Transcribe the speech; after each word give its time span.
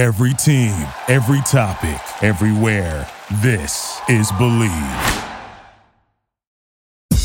Every 0.00 0.32
team, 0.32 0.72
every 1.08 1.42
topic, 1.42 2.00
everywhere. 2.24 3.06
This 3.42 4.00
is 4.08 4.32
Believe. 4.32 4.70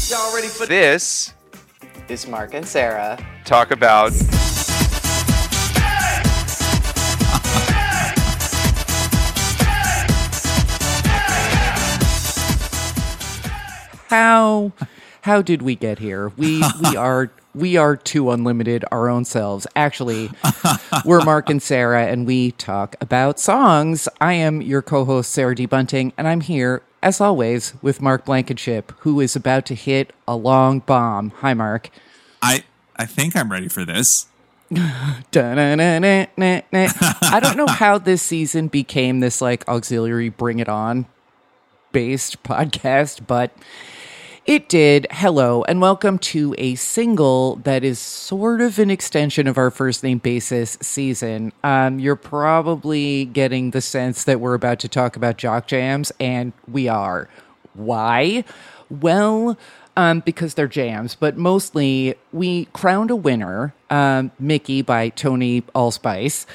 Y'all 0.09 0.35
ready 0.35 0.49
for 0.49 0.65
This 0.65 1.33
is 2.09 2.27
Mark 2.27 2.53
and 2.53 2.67
Sarah. 2.67 3.17
talk 3.45 3.71
about 3.71 4.11
How 14.09 14.73
how 15.21 15.41
did 15.41 15.61
we 15.61 15.75
get 15.77 15.99
here? 15.99 16.27
We 16.35 16.61
we 16.83 16.97
are 16.97 17.31
we 17.55 17.77
are 17.77 17.95
too 17.95 18.31
unlimited 18.31 18.83
our 18.91 19.09
own 19.09 19.23
selves. 19.23 19.65
Actually, 19.75 20.29
we're 21.05 21.23
Mark 21.23 21.49
and 21.49 21.61
Sarah 21.61 22.05
and 22.05 22.27
we 22.27 22.51
talk 22.51 22.95
about 22.99 23.39
songs. 23.39 24.09
I 24.19 24.33
am 24.33 24.61
your 24.61 24.81
co-host 24.81 25.31
Sarah 25.31 25.55
D 25.55 25.65
Bunting 25.65 26.11
and 26.17 26.27
I'm 26.27 26.41
here 26.41 26.83
as 27.01 27.21
always 27.21 27.73
with 27.81 28.01
Mark 28.01 28.25
Blankenship 28.25 28.91
who 28.99 29.21
is 29.21 29.35
about 29.35 29.65
to 29.67 29.75
hit 29.75 30.11
a 30.27 30.35
long 30.35 30.79
bomb. 30.79 31.29
Hi 31.37 31.53
Mark. 31.53 31.89
I 32.41 32.65
I 32.97 33.05
think 33.05 33.35
I'm 33.35 33.51
ready 33.51 33.69
for 33.69 33.85
this. 33.85 34.27
I 37.21 37.39
don't 37.39 37.55
know 37.55 37.67
how 37.67 37.97
this 37.97 38.21
season 38.21 38.67
became 38.67 39.21
this 39.21 39.41
like 39.41 39.65
auxiliary 39.69 40.29
bring 40.29 40.59
it 40.59 40.67
on 40.67 41.05
based 41.93 42.43
podcast, 42.43 43.25
but 43.25 43.55
it 44.45 44.69
did. 44.69 45.07
Hello, 45.09 45.63
and 45.63 45.81
welcome 45.81 46.19
to 46.19 46.53
a 46.59 46.75
single 46.75 47.55
that 47.57 47.83
is 47.83 47.97
sort 47.97 48.61
of 48.61 48.77
an 48.77 48.91
extension 48.91 49.47
of 49.47 49.57
our 49.57 49.71
first 49.71 50.03
name 50.03 50.19
basis 50.19 50.77
season. 50.81 51.51
Um, 51.63 51.97
you're 51.97 52.15
probably 52.15 53.25
getting 53.25 53.71
the 53.71 53.81
sense 53.81 54.23
that 54.25 54.39
we're 54.39 54.53
about 54.53 54.79
to 54.81 54.87
talk 54.87 55.15
about 55.15 55.37
jock 55.37 55.65
jams, 55.65 56.11
and 56.19 56.53
we 56.67 56.87
are. 56.87 57.27
Why? 57.73 58.43
Well, 58.87 59.57
um, 59.97 60.19
because 60.19 60.53
they're 60.53 60.67
jams, 60.67 61.15
but 61.15 61.37
mostly 61.37 62.13
we 62.31 62.65
crowned 62.65 63.09
a 63.09 63.15
winner, 63.15 63.73
um, 63.89 64.31
Mickey 64.37 64.83
by 64.83 65.09
Tony 65.09 65.63
Allspice. 65.73 66.45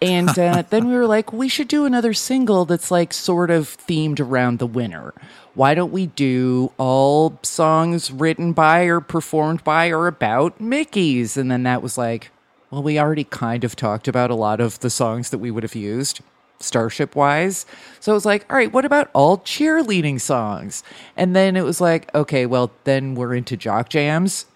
And 0.00 0.38
uh, 0.38 0.62
then 0.70 0.88
we 0.88 0.94
were 0.94 1.06
like, 1.06 1.32
we 1.32 1.48
should 1.48 1.68
do 1.68 1.84
another 1.84 2.14
single 2.14 2.64
that's 2.64 2.90
like 2.90 3.12
sort 3.12 3.50
of 3.50 3.76
themed 3.86 4.20
around 4.20 4.58
the 4.58 4.66
winner. 4.66 5.14
Why 5.54 5.74
don't 5.74 5.92
we 5.92 6.06
do 6.06 6.72
all 6.76 7.38
songs 7.42 8.10
written 8.10 8.52
by 8.52 8.84
or 8.84 9.00
performed 9.00 9.64
by 9.64 9.88
or 9.88 10.06
about 10.06 10.60
Mickey's? 10.60 11.36
And 11.36 11.50
then 11.50 11.62
that 11.62 11.82
was 11.82 11.96
like, 11.96 12.30
well, 12.70 12.82
we 12.82 12.98
already 12.98 13.24
kind 13.24 13.64
of 13.64 13.74
talked 13.74 14.06
about 14.06 14.30
a 14.30 14.34
lot 14.34 14.60
of 14.60 14.80
the 14.80 14.90
songs 14.90 15.30
that 15.30 15.38
we 15.38 15.50
would 15.50 15.62
have 15.62 15.74
used 15.74 16.20
starship 16.58 17.14
wise. 17.14 17.66
So 18.00 18.12
it 18.12 18.14
was 18.14 18.26
like, 18.26 18.46
all 18.50 18.56
right, 18.56 18.72
what 18.72 18.84
about 18.84 19.10
all 19.12 19.38
cheerleading 19.38 20.20
songs? 20.20 20.82
And 21.16 21.36
then 21.36 21.56
it 21.56 21.64
was 21.64 21.80
like, 21.80 22.14
okay, 22.14 22.46
well, 22.46 22.70
then 22.84 23.14
we're 23.14 23.34
into 23.34 23.56
jock 23.56 23.88
jams. 23.88 24.46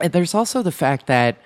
And 0.00 0.12
there's 0.12 0.34
also 0.34 0.62
the 0.62 0.72
fact 0.72 1.06
that 1.06 1.38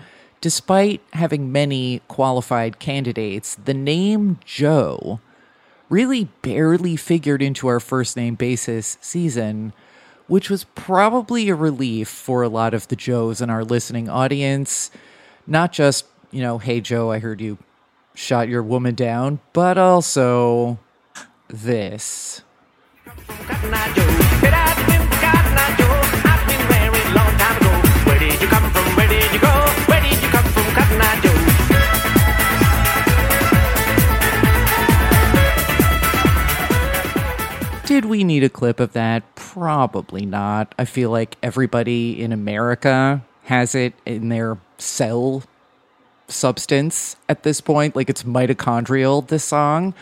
despite 0.42 1.00
having 1.14 1.50
many 1.50 2.02
qualified 2.08 2.78
candidates, 2.78 3.54
the 3.54 3.72
name 3.72 4.38
Joe 4.44 5.20
really 5.88 6.24
barely 6.42 6.96
figured 6.96 7.40
into 7.40 7.68
our 7.68 7.80
first 7.80 8.16
name 8.16 8.34
basis 8.34 8.98
season, 9.00 9.72
which 10.26 10.50
was 10.50 10.64
probably 10.74 11.48
a 11.48 11.54
relief 11.54 12.08
for 12.08 12.42
a 12.42 12.48
lot 12.48 12.74
of 12.74 12.88
the 12.88 12.96
Joes 12.96 13.40
in 13.40 13.50
our 13.50 13.64
listening 13.64 14.08
audience. 14.08 14.90
Not 15.46 15.72
just, 15.72 16.06
you 16.32 16.42
know, 16.42 16.58
hey 16.58 16.80
Joe, 16.80 17.12
I 17.12 17.20
heard 17.20 17.40
you 17.40 17.56
shot 18.14 18.48
your 18.48 18.62
woman 18.62 18.96
down, 18.96 19.38
but 19.52 19.78
also 19.78 20.78
this. 21.48 22.42
Did 37.92 38.06
we 38.06 38.24
need 38.24 38.42
a 38.42 38.48
clip 38.48 38.80
of 38.80 38.94
that? 38.94 39.34
Probably 39.34 40.24
not. 40.24 40.74
I 40.78 40.86
feel 40.86 41.10
like 41.10 41.36
everybody 41.42 42.22
in 42.22 42.32
America 42.32 43.22
has 43.42 43.74
it 43.74 43.92
in 44.06 44.30
their 44.30 44.56
cell 44.78 45.42
substance 46.26 47.16
at 47.28 47.42
this 47.42 47.60
point. 47.60 47.94
Like 47.94 48.08
it's 48.08 48.22
mitochondrial, 48.22 49.28
this 49.28 49.44
song. 49.44 49.92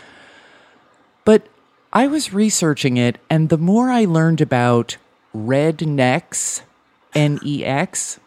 But 1.24 1.48
I 1.92 2.06
was 2.06 2.32
researching 2.32 2.96
it, 2.96 3.18
and 3.28 3.48
the 3.48 3.58
more 3.58 3.90
I 3.90 4.04
learned 4.04 4.40
about 4.40 4.96
Rednex, 5.34 6.62
N 7.12 7.40
E 7.44 7.64
X, 7.64 8.20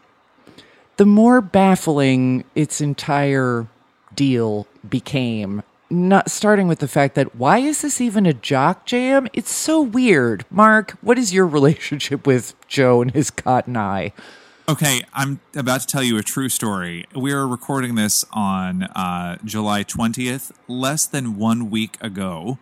the 0.98 1.06
more 1.06 1.40
baffling 1.40 2.44
its 2.54 2.82
entire 2.82 3.66
deal 4.14 4.66
became. 4.86 5.62
Not 5.94 6.28
starting 6.28 6.66
with 6.66 6.80
the 6.80 6.88
fact 6.88 7.14
that 7.14 7.36
why 7.36 7.58
is 7.58 7.82
this 7.82 8.00
even 8.00 8.26
a 8.26 8.32
jock 8.32 8.84
jam? 8.84 9.28
It's 9.32 9.52
so 9.54 9.80
weird. 9.80 10.44
Mark, 10.50 10.98
what 11.02 11.20
is 11.20 11.32
your 11.32 11.46
relationship 11.58 12.26
with 12.26 12.54
Joe 12.66 13.00
and 13.00 13.12
his 13.12 13.30
cotton 13.30 13.76
eye? 13.76 14.12
Okay, 14.68 15.02
I'm 15.12 15.38
about 15.54 15.82
to 15.82 15.86
tell 15.86 16.02
you 16.02 16.18
a 16.18 16.22
true 16.22 16.48
story. 16.48 17.06
We 17.14 17.30
are 17.32 17.46
recording 17.46 17.94
this 17.94 18.24
on 18.32 18.82
uh, 18.82 19.36
July 19.44 19.84
20th. 19.84 20.50
Less 20.66 21.06
than 21.06 21.36
one 21.36 21.70
week 21.70 21.96
ago, 22.00 22.58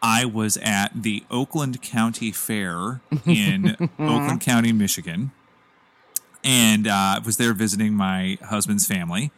I 0.00 0.24
was 0.24 0.56
at 0.62 1.02
the 1.02 1.24
Oakland 1.30 1.82
County 1.82 2.32
Fair 2.32 3.02
in 3.26 3.76
Oakland 3.98 4.40
County, 4.40 4.72
Michigan, 4.72 5.32
and 6.42 6.86
uh, 6.86 7.20
was 7.22 7.36
there 7.36 7.52
visiting 7.52 7.92
my 7.92 8.38
husband's 8.44 8.86
family. 8.86 9.30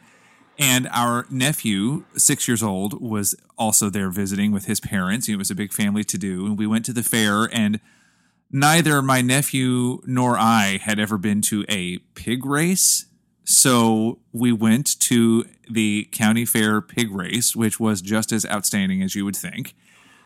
And 0.59 0.89
our 0.93 1.27
nephew, 1.31 2.05
six 2.17 2.47
years 2.47 2.63
old, 2.63 3.01
was 3.01 3.35
also 3.59 3.91
there 3.91 4.11
visiting 4.11 4.53
with 4.53 4.67
his 4.67 4.81
parents. 4.81 5.29
It 5.29 5.37
was 5.37 5.51
a 5.51 5.55
big 5.55 5.73
family 5.73 6.05
to 6.05 6.19
do. 6.19 6.47
And 6.47 6.59
we 6.59 6.67
went 6.67 6.85
to 6.87 6.93
the 6.93 7.03
fair, 7.03 7.49
and 7.53 7.81
neither 8.53 9.03
my 9.03 9.21
nephew 9.21 10.01
nor 10.07 10.39
I 10.39 10.79
had 10.81 11.01
ever 11.01 11.19
been 11.19 11.43
to 11.43 11.65
a 11.69 11.99
pig 12.15 12.47
race. 12.47 13.07
So 13.45 14.21
we 14.33 14.53
went 14.53 14.99
to 15.01 15.45
the 15.69 16.09
county 16.13 16.45
fair 16.45 16.81
pig 16.81 17.11
race, 17.11 17.57
which 17.57 17.81
was 17.81 18.01
just 18.01 18.33
as 18.33 18.47
outstanding 18.47 19.03
as 19.03 19.15
you 19.15 19.25
would 19.25 19.37
think. 19.37 19.75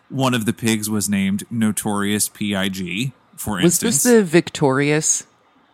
One 0.09 0.35
of 0.35 0.47
the 0.47 0.53
pigs 0.53 0.89
was 0.89 1.09
named 1.09 1.45
Notorious 1.51 2.29
PIG, 2.29 3.13
for 3.37 3.57
Was 3.57 3.65
instance. 3.65 4.03
this 4.03 4.13
the 4.13 4.25
victorious 4.25 5.25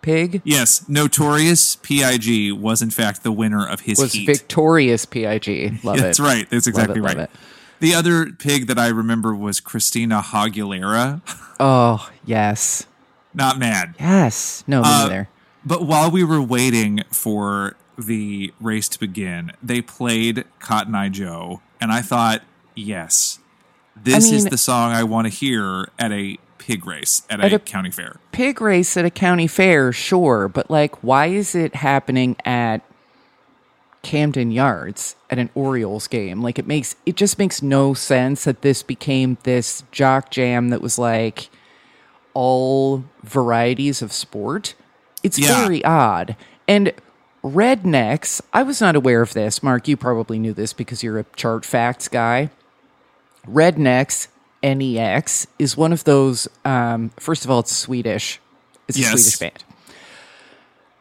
pig? 0.05 0.43
yes, 0.45 0.89
Notorious 0.89 1.77
PIG 1.77 2.53
was 2.53 2.83
in 2.83 2.91
fact 2.91 3.23
the 3.25 3.33
winner 3.33 3.67
of 3.67 3.81
his 3.81 3.99
Was 3.99 4.13
heat. 4.13 4.27
victorious 4.27 5.05
PIG. 5.05 5.81
Love 5.85 5.99
it. 5.99 6.03
That's 6.03 6.21
right. 6.21 6.49
That's 6.51 6.67
exactly 6.67 7.01
love 7.01 7.15
right. 7.17 7.25
it. 7.25 7.31
The 7.81 7.95
other 7.95 8.31
pig 8.33 8.67
that 8.69 8.79
I 8.79 8.89
remember 8.89 9.35
was 9.35 9.61
Christina 9.61 10.21
Aguilera. 10.23 11.21
Oh, 11.59 12.09
yes. 12.25 12.87
Not 13.35 13.59
mad. 13.59 13.95
Yes. 13.99 14.63
No, 14.67 14.83
me 14.83 14.89
Uh, 14.89 15.03
neither. 15.09 15.29
But 15.67 15.87
while 15.87 16.11
we 16.11 16.23
were 16.25 16.41
waiting 16.43 17.03
for 17.11 17.75
the 17.99 18.53
race 18.61 18.89
to 18.91 18.99
begin, 19.01 19.53
they 19.63 19.81
played 19.83 20.45
Cotton 20.61 20.95
Eye 20.95 21.09
Joe, 21.09 21.63
and 21.81 21.91
I 21.93 22.01
thought, 22.03 22.43
yes, 22.75 23.39
this 23.97 24.31
is 24.31 24.45
mean- 24.45 24.51
the 24.51 24.59
song 24.59 24.93
I 24.93 25.05
want 25.05 25.27
to 25.27 25.31
hear 25.31 25.89
at 25.99 26.13
a 26.13 26.39
pig 26.67 26.87
race 26.87 27.23
at, 27.29 27.41
At 27.41 27.53
a, 27.53 27.57
a- 27.57 27.59
county 27.59 27.91
fair. 27.91 28.17
Pig 28.33 28.61
race 28.61 28.97
at 28.97 29.05
a 29.05 29.11
county 29.11 29.47
fair, 29.47 29.93
sure, 29.93 30.49
but 30.49 30.71
like, 30.71 31.03
why 31.03 31.27
is 31.27 31.55
it 31.55 31.75
happening 31.77 32.37
at 32.45 32.81
Camden 34.03 34.51
Yards 34.51 35.17
at 35.31 35.39
an 35.39 35.51
Orioles 35.55 36.07
game? 36.09 36.43
Like, 36.43 36.59
it 36.59 36.67
makes 36.67 36.97
it 37.07 37.17
just 37.17 37.39
makes 37.39 37.63
no 37.63 37.95
sense 37.95 38.45
that 38.45 38.63
this 38.63 38.83
became 38.83 39.39
this 39.45 39.83
jock 39.93 40.31
jam 40.31 40.71
that 40.71 40.81
was 40.83 40.99
like 40.99 41.49
all 42.35 43.05
varieties 43.23 44.03
of 44.03 44.13
sport. 44.13 44.75
It's 45.23 45.39
Yeah. 45.39 45.61
very 45.61 45.85
odd. 45.85 46.37
And 46.67 46.93
Rednex, 47.43 48.41
I 48.53 48.63
was 48.63 48.81
not 48.81 48.97
aware 48.97 49.21
of 49.23 49.35
this. 49.35 49.63
Mark, 49.63 49.87
you 49.87 49.97
probably 49.97 50.39
knew 50.39 50.53
this 50.55 50.73
because 50.73 51.03
you're 51.03 51.19
a 51.19 51.27
chart 51.37 51.65
facts 51.65 52.09
guy. 52.09 52.51
Rednex, 53.47 54.29
NEX, 54.65 55.47
is 55.59 55.77
one 55.77 55.93
of 55.93 56.05
those. 56.05 56.49
Um, 56.65 57.11
first 57.21 57.45
of 57.45 57.51
all, 57.51 57.61
it's 57.61 57.77
Swedish. 57.77 58.41
It's 58.89 58.97
a 58.99 59.03
Yes. 59.03 59.11
Swedish 59.13 59.39
band. 59.39 59.65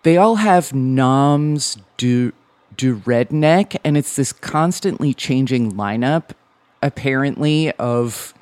They 0.04 0.18
all 0.18 0.36
have 0.36 0.74
noms 0.74 1.78
do 1.98 2.34
du 2.76 2.98
redneck, 2.98 3.78
and 3.84 3.96
it's 3.98 4.16
this 4.16 4.34
constantly 4.34 5.14
changing 5.14 5.74
lineup. 5.74 6.32
Apparently, 6.82 7.72
of 7.74 8.34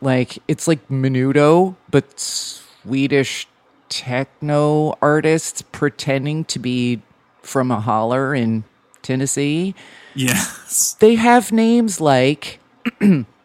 like 0.00 0.38
it's 0.46 0.68
like 0.68 0.88
Menudo, 0.88 1.74
but 1.90 2.18
Swedish 2.20 3.48
techno 3.88 4.96
artists 5.02 5.62
pretending 5.62 6.44
to 6.44 6.58
be 6.58 7.02
from 7.42 7.70
a 7.72 7.80
holler 7.80 8.34
in 8.34 8.62
Tennessee. 9.02 9.74
Yes. 10.14 10.94
They 11.00 11.16
have 11.16 11.50
names 11.52 12.00
like 12.00 12.60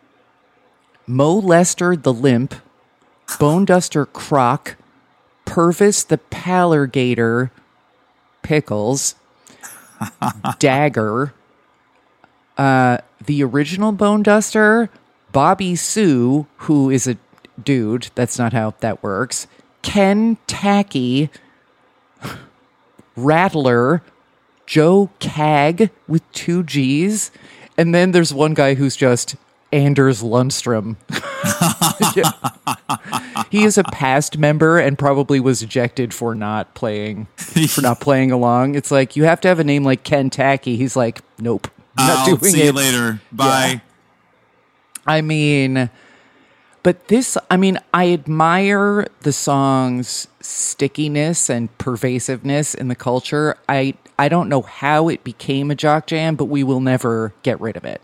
Mo 1.07 1.33
Lester 1.33 1.95
the 1.95 2.13
Limp, 2.13 2.55
Bone 3.39 3.65
Duster 3.65 4.05
Croc, 4.05 4.75
Purvis 5.45 6.03
the 6.03 6.17
Palligator, 6.17 7.51
Pickles, 8.41 9.15
Dagger, 10.59 11.33
uh, 12.57 12.97
the 13.25 13.43
original 13.43 13.91
Bone 13.91 14.23
Duster, 14.23 14.89
Bobby 15.31 15.75
Sue, 15.75 16.47
who 16.57 16.89
is 16.89 17.07
a 17.07 17.17
dude. 17.61 18.09
That's 18.15 18.37
not 18.37 18.53
how 18.53 18.75
that 18.79 19.01
works. 19.03 19.47
Ken 19.81 20.37
Tacky, 20.47 21.29
Rattler, 23.15 24.03
Joe 24.65 25.09
Cagg 25.19 25.89
with 26.07 26.29
two 26.31 26.63
G's, 26.63 27.31
and 27.77 27.93
then 27.93 28.11
there's 28.11 28.33
one 28.33 28.53
guy 28.53 28.75
who's 28.75 28.95
just 28.95 29.35
Anders 29.71 30.21
Lundstrom. 30.21 30.95
He 33.49 33.63
is 33.63 33.77
a 33.77 33.83
past 33.83 34.37
member 34.37 34.77
and 34.79 34.97
probably 34.97 35.39
was 35.39 35.61
ejected 35.61 36.13
for 36.13 36.33
not 36.35 36.73
playing 36.73 37.27
for 37.69 37.81
not 37.81 37.99
playing 37.99 38.31
along. 38.31 38.75
It's 38.75 38.91
like 38.91 39.15
you 39.15 39.25
have 39.25 39.41
to 39.41 39.47
have 39.47 39.59
a 39.59 39.63
name 39.63 39.83
like 39.83 40.03
Ken 40.03 40.29
Tacky. 40.29 40.77
He's 40.77 40.95
like, 40.95 41.21
nope, 41.39 41.67
not 41.97 42.19
I'll 42.19 42.35
doing 42.37 42.51
see 42.51 42.61
it. 42.61 42.65
you 42.65 42.71
later. 42.71 43.21
Bye. 43.31 43.81
I 45.05 45.21
mean, 45.21 45.89
but 46.83 47.07
this, 47.07 47.37
I 47.49 47.57
mean, 47.57 47.79
I 47.93 48.11
admire 48.13 49.07
the 49.21 49.33
song's 49.33 50.27
stickiness 50.39 51.49
and 51.49 51.75
pervasiveness 51.77 52.73
in 52.73 52.87
the 52.87 52.95
culture. 52.95 53.57
I 53.67 53.95
I 54.17 54.29
don't 54.29 54.49
know 54.49 54.61
how 54.61 55.09
it 55.09 55.23
became 55.23 55.71
a 55.71 55.75
jock 55.75 56.07
jam, 56.07 56.35
but 56.35 56.45
we 56.45 56.63
will 56.63 56.79
never 56.79 57.33
get 57.43 57.59
rid 57.59 57.75
of 57.75 57.83
it. 57.85 58.01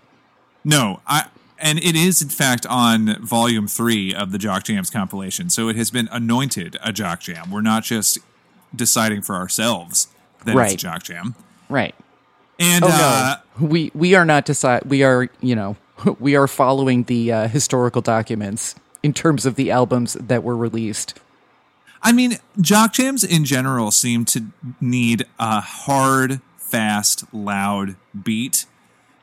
No, 0.66 1.00
I 1.08 1.28
and 1.60 1.80
it 1.80 1.96
is 1.96 2.22
in 2.22 2.30
fact 2.30 2.66
on 2.68 3.22
volume 3.24 3.68
three 3.68 4.14
of 4.14 4.32
the 4.32 4.38
Jock 4.38 4.64
Jams 4.64 4.90
compilation. 4.90 5.50
So 5.50 5.70
it 5.70 5.76
has 5.76 5.92
been 5.92 6.08
anointed 6.12 6.78
a 6.84 6.92
Jock 6.92 7.22
Jam. 7.22 7.52
We're 7.52 7.62
not 7.62 7.84
just 7.84 8.20
deciding 8.76 9.22
for 9.22 9.36
ourselves 9.36 10.08
that 10.46 10.56
it's 10.58 10.74
a 10.74 10.78
Jock 10.78 11.04
Jam. 11.04 11.36
Right. 11.70 11.96
And 12.60 12.84
Oh 12.84 12.90
uh, 12.92 13.38
no, 13.60 13.68
we 13.68 13.92
we 13.94 14.16
are 14.16 14.26
not 14.26 14.46
decide. 14.46 14.84
We 14.86 15.04
are 15.04 15.30
you 15.42 15.56
know 15.56 15.78
we 16.20 16.36
are 16.36 16.48
following 16.48 17.04
the 17.04 17.32
uh, 17.32 17.48
historical 17.48 18.02
documents 18.02 18.76
in 19.04 19.14
terms 19.14 19.46
of 19.46 19.56
the 19.56 19.72
albums 19.72 20.14
that 20.14 20.44
were 20.44 20.58
released. 20.58 21.20
I 22.02 22.12
mean, 22.12 22.38
Jock 22.62 22.94
Jams 22.94 23.24
in 23.24 23.46
general 23.46 23.92
seem 23.92 24.26
to 24.26 24.46
need 24.80 25.26
a 25.40 25.62
hard, 25.62 26.42
fast, 26.58 27.34
loud 27.34 27.96
beat. 28.24 28.66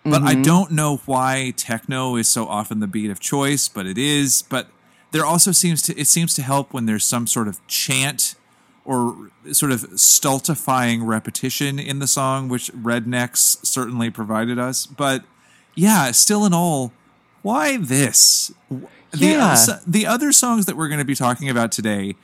But 0.04 0.22
I 0.22 0.34
mm-hmm. 0.34 0.42
don't 0.42 0.70
know 0.70 0.98
why 1.06 1.54
techno 1.56 2.16
is 2.16 2.28
so 2.28 2.46
often 2.46 2.80
the 2.80 2.86
beat 2.86 3.10
of 3.10 3.20
choice, 3.20 3.68
but 3.68 3.86
it 3.86 3.96
is. 3.96 4.42
But 4.42 4.68
there 5.12 5.24
also 5.24 5.50
seems 5.50 5.80
to 5.82 5.98
it 5.98 6.06
seems 6.06 6.34
to 6.34 6.42
help 6.42 6.74
when 6.74 6.84
there's 6.86 7.06
some 7.06 7.26
sort 7.26 7.48
of 7.48 7.66
chant 7.66 8.34
or 8.84 9.30
sort 9.52 9.72
of 9.72 9.98
stultifying 9.98 11.04
repetition 11.04 11.78
in 11.78 12.00
the 12.00 12.06
song, 12.06 12.48
which 12.48 12.70
Rednex 12.72 13.64
certainly 13.64 14.10
provided 14.10 14.58
us. 14.58 14.84
But 14.84 15.24
yeah, 15.74 16.10
still 16.10 16.44
in 16.44 16.52
all, 16.52 16.92
why 17.42 17.78
this? 17.78 18.52
The, 18.70 18.88
Yeah. 19.12 19.56
the 19.86 20.06
other 20.06 20.32
songs 20.32 20.66
that 20.66 20.76
we're 20.76 20.88
going 20.88 20.98
to 20.98 21.04
be 21.04 21.14
talking 21.14 21.48
about 21.48 21.72
today 21.72 22.16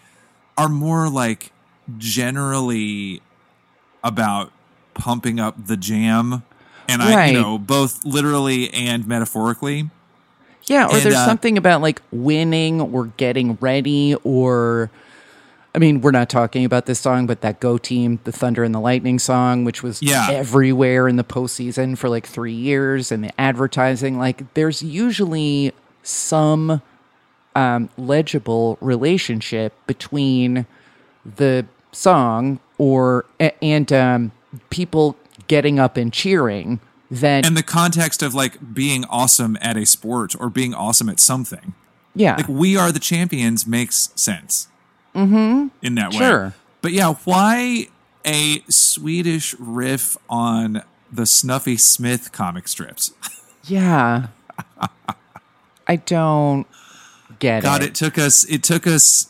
are 0.58 0.68
more 0.68 1.08
like 1.08 1.52
generally 1.96 3.22
about 4.04 4.52
pumping 4.94 5.40
up 5.40 5.66
the 5.66 5.76
jam 5.76 6.42
and 6.90 7.02
I 7.02 7.14
Right. 7.14 7.32
you 7.34 7.40
know 7.40 7.58
both 7.58 8.04
literally 8.04 8.72
and 8.74 9.06
metaphorically. 9.06 9.90
Yeah, 10.66 10.86
or 10.86 10.94
And, 10.94 11.02
there's 11.02 11.14
uh, 11.16 11.24
something 11.26 11.56
about 11.58 11.80
like 11.82 12.00
winning 12.12 12.80
or 12.80 13.06
getting 13.16 13.56
ready 13.60 14.14
or 14.24 14.90
I 15.72 15.78
mean, 15.78 16.00
we're 16.00 16.10
not 16.10 16.28
talking 16.28 16.64
about 16.64 16.86
this 16.86 16.98
song, 16.98 17.26
but 17.28 17.42
that 17.42 17.60
Go 17.60 17.78
Team, 17.78 18.18
the 18.24 18.32
Thunder 18.32 18.64
and 18.64 18.74
the 18.74 18.80
Lightning 18.80 19.20
song, 19.20 19.62
which 19.64 19.84
was 19.84 20.02
Yeah. 20.02 20.26
everywhere 20.28 21.06
in 21.06 21.14
the 21.14 21.22
postseason 21.22 21.96
for 21.96 22.08
like 22.08 22.26
three 22.26 22.52
years, 22.52 23.12
and 23.12 23.22
the 23.22 23.40
advertising, 23.40 24.18
like 24.18 24.52
there's 24.54 24.82
usually 24.82 25.72
some 26.02 26.82
um, 27.54 27.88
legible 27.96 28.78
relationship 28.80 29.72
between 29.86 30.66
the 31.36 31.66
song 31.92 32.58
or 32.78 33.24
and 33.62 33.92
um, 33.92 34.32
people 34.70 35.14
getting 35.50 35.78
up 35.80 35.96
and 35.96 36.12
cheering 36.12 36.78
that 37.10 37.44
And 37.44 37.56
the 37.56 37.62
context 37.64 38.22
of 38.22 38.34
like 38.34 38.72
being 38.72 39.04
awesome 39.06 39.58
at 39.60 39.76
a 39.76 39.84
sport 39.84 40.34
or 40.38 40.48
being 40.48 40.72
awesome 40.72 41.08
at 41.08 41.18
something. 41.18 41.74
yeah 42.14 42.36
Like 42.36 42.48
we 42.48 42.76
are 42.76 42.92
the 42.92 43.00
champions 43.00 43.66
makes 43.66 44.10
sense. 44.14 44.68
Mm-hmm. 45.14 45.68
In 45.82 45.94
that 45.96 46.12
way. 46.12 46.18
Sure. 46.18 46.54
But 46.82 46.92
yeah, 46.92 47.14
why 47.24 47.88
a 48.24 48.62
Swedish 48.68 49.54
riff 49.58 50.16
on 50.28 50.82
the 51.12 51.26
Snuffy 51.26 51.76
Smith 51.76 52.30
comic 52.32 52.68
strips? 52.68 53.12
Yeah. 53.64 54.28
I 55.86 55.96
don't 55.96 56.66
get 57.40 57.62
God, 57.62 57.82
it. 57.82 57.88
it 57.88 57.94
took 57.94 58.16
us 58.16 58.44
it 58.48 58.62
took 58.62 58.86
us 58.86 59.28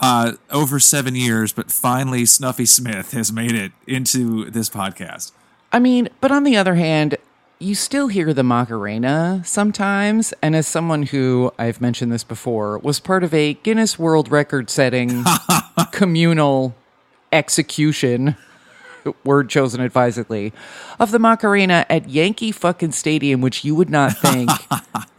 uh, 0.00 0.32
over 0.50 0.80
seven 0.80 1.14
years, 1.14 1.52
but 1.52 1.70
finally 1.70 2.24
Snuffy 2.26 2.66
Smith 2.66 3.12
has 3.12 3.32
made 3.32 3.52
it 3.52 3.72
into 3.86 4.50
this 4.50 4.68
podcast. 4.68 5.30
I 5.72 5.78
mean, 5.78 6.08
but 6.20 6.30
on 6.30 6.44
the 6.44 6.56
other 6.56 6.76
hand, 6.76 7.16
you 7.58 7.74
still 7.74 8.08
hear 8.08 8.32
the 8.32 8.42
Macarena 8.42 9.42
sometimes. 9.44 10.32
And 10.40 10.54
as 10.56 10.66
someone 10.66 11.04
who, 11.04 11.52
I've 11.58 11.80
mentioned 11.80 12.12
this 12.12 12.24
before, 12.24 12.78
was 12.78 13.00
part 13.00 13.24
of 13.24 13.34
a 13.34 13.54
Guinness 13.54 13.98
World 13.98 14.30
Record 14.30 14.70
setting 14.70 15.24
communal 15.92 16.74
execution, 17.32 18.36
word 19.24 19.50
chosen 19.50 19.80
advisedly, 19.80 20.52
of 20.98 21.10
the 21.10 21.18
Macarena 21.18 21.84
at 21.90 22.08
Yankee 22.08 22.52
fucking 22.52 22.92
Stadium, 22.92 23.40
which 23.40 23.64
you 23.64 23.74
would 23.74 23.90
not 23.90 24.16
think 24.18 24.50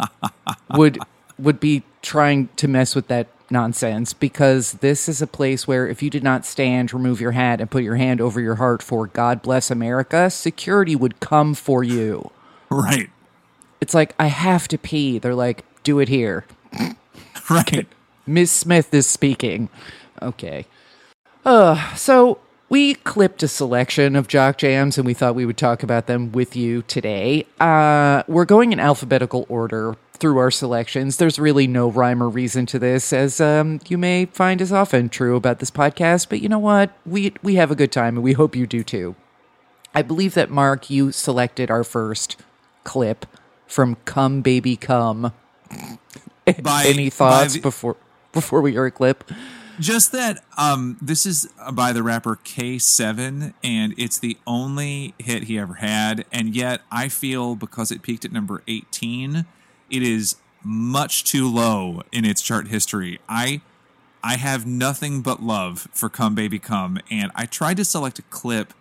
would 0.76 1.00
would 1.38 1.60
be 1.60 1.84
trying 2.02 2.50
to 2.58 2.68
mess 2.68 2.96
with 2.96 3.08
that 3.08 3.28
nonsense 3.52 4.14
because 4.14 4.74
this 4.74 5.10
is 5.10 5.22
a 5.22 5.28
place 5.28 5.68
where 5.68 5.88
if 5.88 6.02
you 6.02 6.10
did 6.10 6.24
not 6.24 6.46
stand, 6.46 6.94
remove 6.94 7.22
your 7.22 7.32
hat, 7.32 7.62
and 7.62 7.72
put 7.72 7.84
your 7.84 7.96
hand 7.96 8.22
over 8.22 8.40
your 8.40 8.56
heart 8.56 8.82
for 8.84 9.08
God 9.08 9.42
bless 9.42 9.72
America, 9.72 10.30
security 10.30 10.96
would 10.96 11.20
come 11.20 11.54
for 11.54 11.84
you. 11.84 12.32
Right. 12.72 13.10
It's 13.82 13.96
like, 13.96 14.14
I 14.20 14.28
have 14.28 14.68
to 14.68 14.78
pee. 14.78 15.18
They're 15.18 15.34
like, 15.34 15.66
do 15.82 16.00
it 16.00 16.08
here. 16.08 16.46
Right. 17.50 17.88
Miss 18.28 18.52
Smith 18.52 18.94
is 18.94 19.08
speaking. 19.08 19.70
Okay. 20.22 20.68
Uh, 21.44 21.96
so 21.96 22.38
we 22.70 22.94
clipped 22.94 23.42
a 23.42 23.48
selection 23.48 24.16
of 24.16 24.28
jock 24.28 24.60
jams 24.60 24.98
and 25.00 25.06
we 25.06 25.16
thought 25.16 25.34
we 25.34 25.46
would 25.46 25.58
talk 25.58 25.82
about 25.82 26.06
them 26.06 26.32
with 26.32 26.56
you 26.56 26.84
today. 26.84 27.48
Uh, 27.60 28.22
we're 28.28 28.46
going 28.46 28.72
in 28.72 28.80
alphabetical 28.80 29.48
order 29.50 29.96
through 30.20 30.38
our 30.38 30.52
selections. 30.52 31.18
There's 31.18 31.40
really 31.40 31.68
no 31.68 31.90
rhyme 31.90 32.22
or 32.22 32.30
reason 32.30 32.66
to 32.68 32.80
this, 32.80 33.14
as 33.14 33.40
um, 33.42 33.80
you 33.88 33.98
may 33.98 34.26
find 34.26 34.62
is 34.62 34.72
often 34.72 35.10
true 35.10 35.36
about 35.36 35.60
this 35.60 35.72
podcast. 35.72 36.30
But 36.30 36.42
you 36.42 36.50
know 36.50 36.60
what? 36.60 36.92
We 37.06 37.34
we 37.44 37.56
have 37.56 37.72
a 37.72 37.76
good 37.76 37.92
time 37.92 38.16
and 38.18 38.24
we 38.24 38.34
hope 38.34 38.56
you 38.56 38.68
do 38.68 38.84
too. 38.84 39.16
I 39.96 40.02
believe 40.02 40.34
that 40.36 40.50
Mark, 40.50 40.90
you 40.90 41.12
selected 41.12 41.72
our 41.72 41.84
first 41.84 42.36
clip 42.84 43.26
from 43.68 43.96
"Come 44.06 44.42
Baby 44.42 44.76
Come." 44.76 45.34
By- 46.64 46.86
Any 46.88 47.10
thoughts 47.10 47.58
by 47.58 47.62
before 47.62 47.96
before 48.32 48.62
we 48.62 48.72
hear 48.72 48.86
a 48.86 48.92
clip? 48.92 49.24
Just 49.80 50.12
that 50.12 50.44
um, 50.58 50.98
this 51.02 51.26
is 51.26 51.48
by 51.72 51.94
the 51.94 52.04
rapper 52.04 52.36
K7, 52.44 53.54
and 53.64 53.94
it's 53.98 54.20
the 54.20 54.38
only 54.46 55.14
hit 55.20 55.44
he 55.44 55.58
ever 55.58 55.76
had. 55.76 56.26
And 56.34 56.54
yet, 56.54 56.82
I 56.92 57.08
feel 57.08 57.56
because 57.56 57.90
it 57.90 58.02
peaked 58.02 58.26
at 58.26 58.34
number 58.34 58.62
18, 58.68 59.46
it 59.90 60.04
is 60.04 60.36
much 60.64 61.24
too 61.24 61.48
low 61.48 62.02
in 62.12 62.26
its 62.26 62.42
chart 62.42 62.68
history. 62.68 63.20
I 63.28 63.62
I 64.24 64.36
have 64.36 64.66
nothing 64.66 65.22
but 65.22 65.42
love 65.42 65.88
for 65.94 66.10
Come 66.10 66.36
Baby 66.36 66.60
Come, 66.60 67.00
and 67.10 67.32
I 67.36 67.46
tried 67.46 67.78
to 67.78 67.86
select 67.86 68.20
a 68.20 68.24
clip 68.24 68.74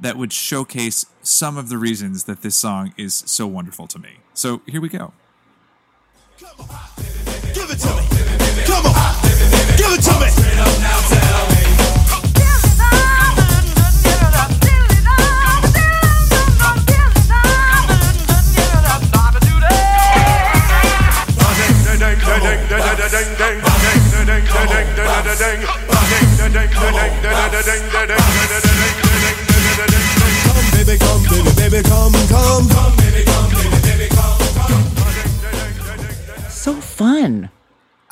that 0.00 0.16
would 0.16 0.32
showcase 0.32 1.06
some 1.22 1.56
of 1.56 1.68
the 1.68 1.78
reasons 1.78 2.24
that 2.24 2.42
this 2.42 2.56
song 2.56 2.92
is 2.96 3.22
so 3.26 3.46
wonderful 3.46 3.86
to 3.86 3.98
me. 3.98 4.16
So 4.34 4.62
here 4.66 4.80
we 4.80 4.88
go. 4.88 5.12
Give 6.38 6.48
it 7.70 7.78
to 7.78 7.94
me. 7.94 8.64
Come 8.64 8.86
on. 8.86 9.22
Give 9.76 9.92
it 9.92 10.02
to 10.02 10.20
me. 10.20 10.30
So 36.50 36.74
fun. 36.74 37.50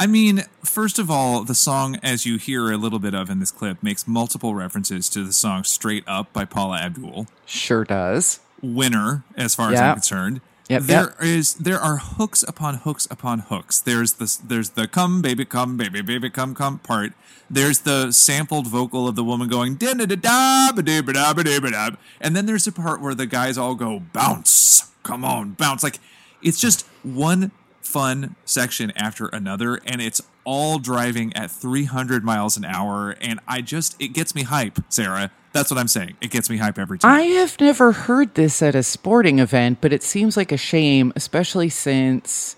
I 0.00 0.07
mean, 0.07 0.45
first 0.64 0.99
of 0.99 1.11
all, 1.11 1.45
the 1.45 1.55
song, 1.55 1.99
as 2.02 2.26
you 2.26 2.37
hear 2.37 2.73
a 2.73 2.76
little 2.76 2.99
bit 2.99 3.14
of 3.14 3.31
in 3.31 3.38
this 3.38 3.50
clip, 3.50 3.83
makes 3.83 4.09
multiple 4.09 4.55
references 4.55 5.09
to 5.11 5.23
the 5.25 5.33
song 5.33 5.62
Straight 5.64 6.05
Up 6.09 6.33
by 6.33 6.45
Paula 6.45 6.78
Abdul. 6.78 7.28
Sure 7.47 7.85
does. 7.85 8.40
Winner, 8.62 9.23
as 9.37 9.55
far 9.55 9.73
as 9.73 9.81
I'm 9.81 9.95
concerned. 9.95 10.40
Yep, 10.69 10.83
There 10.83 11.01
yep. 11.03 11.17
is 11.23 11.55
there 11.55 11.81
are 11.81 11.97
hooks 11.97 12.43
upon 12.47 12.75
hooks 12.77 13.07
upon 13.11 13.39
hooks. 13.41 13.81
There's 13.81 14.15
this 14.15 14.37
there's 14.37 14.71
the 14.71 14.87
come 14.87 15.23
baby 15.23 15.45
come 15.47 15.77
baby 15.79 16.03
baby 16.03 16.29
come 16.29 16.55
come 16.55 16.79
part. 16.79 17.13
There's 17.49 17.81
the 17.81 18.13
sampled 18.13 18.67
vocal 18.67 19.09
of 19.09 19.17
the 19.17 19.25
woman 19.25 19.49
going 19.49 19.77
da 19.77 19.95
da 19.95 20.05
da 20.05 20.17
da 20.17 20.73
ba 20.73 20.83
da 20.83 21.01
ba 21.01 21.13
da 21.15 21.33
ba 21.33 21.43
da 21.45 21.61
ba 21.61 21.71
da. 21.71 21.91
And 22.21 22.37
then 22.37 22.45
there's 22.45 22.67
a 22.67 22.73
part 22.73 23.01
where 23.01 23.15
the 23.15 23.25
guys 23.27 23.57
all 23.57 23.75
go 23.75 23.99
bounce. 24.13 24.91
Come 25.03 25.25
on, 25.25 25.53
bounce. 25.53 25.83
Like 25.83 26.01
it's 26.43 26.61
just 26.61 26.87
one 27.03 27.51
fun 27.81 28.37
section 28.45 28.93
after 28.95 29.29
another 29.29 29.81
and 29.87 30.03
it's 30.03 30.21
all 30.45 30.79
driving 30.79 31.35
at 31.35 31.51
300 31.51 32.23
miles 32.23 32.59
an 32.59 32.67
hour 32.67 33.17
and 33.23 33.41
I 33.49 33.63
just 33.63 33.97
it 33.99 34.09
gets 34.09 34.35
me 34.35 34.43
hype, 34.43 34.81
Sarah. 34.91 35.31
That's 35.59 35.73
what 35.73 35.79
I'm 35.79 35.88
saying. 35.88 36.17
It 36.21 36.31
gets 36.31 36.49
me 36.49 36.57
hype 36.57 36.79
every 36.79 36.99
time. 36.99 37.12
I 37.12 37.23
have 37.23 37.61
never 37.61 37.91
heard 37.91 38.37
this 38.37 38.62
at 38.62 38.77
a 38.77 38.85
sporting 38.85 39.41
event, 39.41 39.79
but 39.81 39.93
it 39.93 40.05
seems 40.05 40.37
like 40.37 40.53
a 40.53 40.57
shame, 40.57 41.12
especially 41.17 41.69
since 41.69 42.55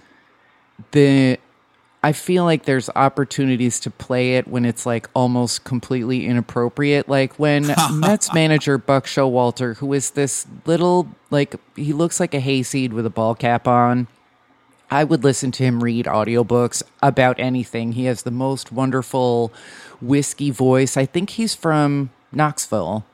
the 0.91 1.39
I 2.03 2.13
feel 2.13 2.45
like 2.45 2.67
there's 2.67 2.91
opportunities 2.91 3.81
to 3.81 3.91
play 3.91 4.37
it 4.37 4.47
when 4.47 4.67
it's 4.67 4.85
like 4.85 5.09
almost 5.15 5.65
completely 5.65 6.27
inappropriate. 6.27 7.09
Like 7.09 7.39
when 7.39 7.75
Mets 7.93 8.35
manager 8.35 8.77
Buck 8.77 9.07
Showalter, 9.07 9.79
who 9.79 9.95
is 9.95 10.11
this 10.11 10.47
little 10.67 11.09
like 11.31 11.55
he 11.77 11.95
looks 11.95 12.21
like 12.21 12.35
a 12.35 12.41
hayseed 12.41 12.93
with 12.93 13.07
a 13.07 13.11
ball 13.11 13.35
cap 13.35 13.67
on. 13.67 14.09
I 14.91 15.05
would 15.05 15.25
listen 15.25 15.53
to 15.53 15.63
him 15.63 15.83
read 15.83 16.05
audiobooks 16.05 16.83
about 17.01 17.41
anything. 17.41 17.93
He 17.93 18.05
has 18.05 18.25
the 18.25 18.31
most 18.31 18.73
wonderful 18.73 19.55
whiskey 20.03 20.51
voice. 20.51 20.99
I 20.99 21.07
think 21.07 21.31
he's 21.31 21.55
from 21.55 22.11
Knoxville. 22.33 23.05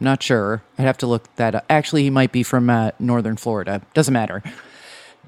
Not 0.00 0.22
sure. 0.22 0.62
I'd 0.78 0.84
have 0.84 0.98
to 0.98 1.06
look 1.06 1.34
that 1.36 1.54
up. 1.54 1.64
Actually, 1.68 2.04
he 2.04 2.10
might 2.10 2.30
be 2.30 2.42
from 2.42 2.70
uh, 2.70 2.92
northern 2.98 3.36
Florida. 3.36 3.82
Doesn't 3.94 4.14
matter. 4.14 4.42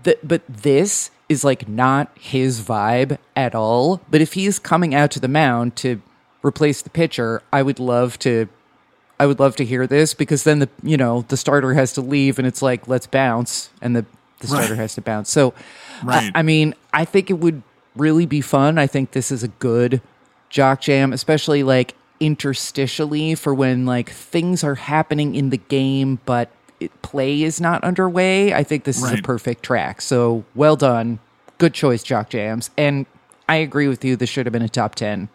The, 0.04 0.16
but 0.22 0.42
this 0.48 1.10
is 1.28 1.42
like 1.44 1.68
not 1.68 2.10
his 2.18 2.60
vibe 2.60 3.18
at 3.34 3.54
all. 3.54 4.00
But 4.10 4.20
if 4.20 4.34
he's 4.34 4.58
coming 4.58 4.94
out 4.94 5.10
to 5.12 5.20
the 5.20 5.28
mound 5.28 5.74
to 5.76 6.00
replace 6.44 6.82
the 6.82 6.90
pitcher, 6.90 7.42
I 7.52 7.62
would 7.62 7.78
love 7.80 8.18
to. 8.20 8.48
I 9.18 9.26
would 9.26 9.38
love 9.38 9.54
to 9.56 9.64
hear 9.66 9.86
this 9.86 10.14
because 10.14 10.44
then 10.44 10.60
the 10.60 10.68
you 10.82 10.96
know 10.96 11.26
the 11.28 11.36
starter 11.36 11.74
has 11.74 11.92
to 11.94 12.00
leave 12.00 12.38
and 12.38 12.48
it's 12.48 12.62
like 12.62 12.88
let's 12.88 13.06
bounce 13.06 13.68
and 13.82 13.94
the 13.94 14.06
the 14.38 14.46
starter 14.46 14.70
Right. 14.72 14.78
has 14.78 14.94
to 14.94 15.02
bounce. 15.02 15.30
So, 15.30 15.52
Right. 16.02 16.32
I, 16.34 16.38
I 16.38 16.42
mean, 16.42 16.74
I 16.94 17.04
think 17.04 17.28
it 17.28 17.34
would 17.34 17.62
really 17.94 18.24
be 18.24 18.40
fun. 18.40 18.78
I 18.78 18.86
think 18.86 19.10
this 19.10 19.30
is 19.30 19.42
a 19.42 19.48
good 19.48 20.00
jock 20.48 20.80
jam, 20.80 21.12
especially 21.12 21.62
like 21.62 21.94
interstitially 22.20 23.36
for 23.36 23.54
when 23.54 23.86
like 23.86 24.10
things 24.10 24.62
are 24.64 24.74
happening 24.76 25.34
in 25.34 25.50
the 25.50 25.56
game, 25.56 26.20
but 26.26 26.50
it, 26.78 27.02
play 27.02 27.42
is 27.42 27.60
not 27.60 27.82
underway. 27.84 28.54
I 28.54 28.62
think 28.62 28.84
this 28.84 29.02
is 29.02 29.10
a 29.12 29.22
perfect 29.22 29.62
track. 29.62 30.00
So 30.00 30.44
well 30.54 30.76
done, 30.76 31.18
good 31.58 31.74
choice, 31.74 32.02
jock 32.02 32.30
jams. 32.30 32.70
And 32.76 33.06
I 33.48 33.56
agree 33.56 33.88
with 33.88 34.04
you. 34.04 34.16
This 34.16 34.30
should 34.30 34.46
have 34.46 34.52
been 34.52 34.62
a 34.62 34.68
top 34.68 34.94
ten 34.94 35.28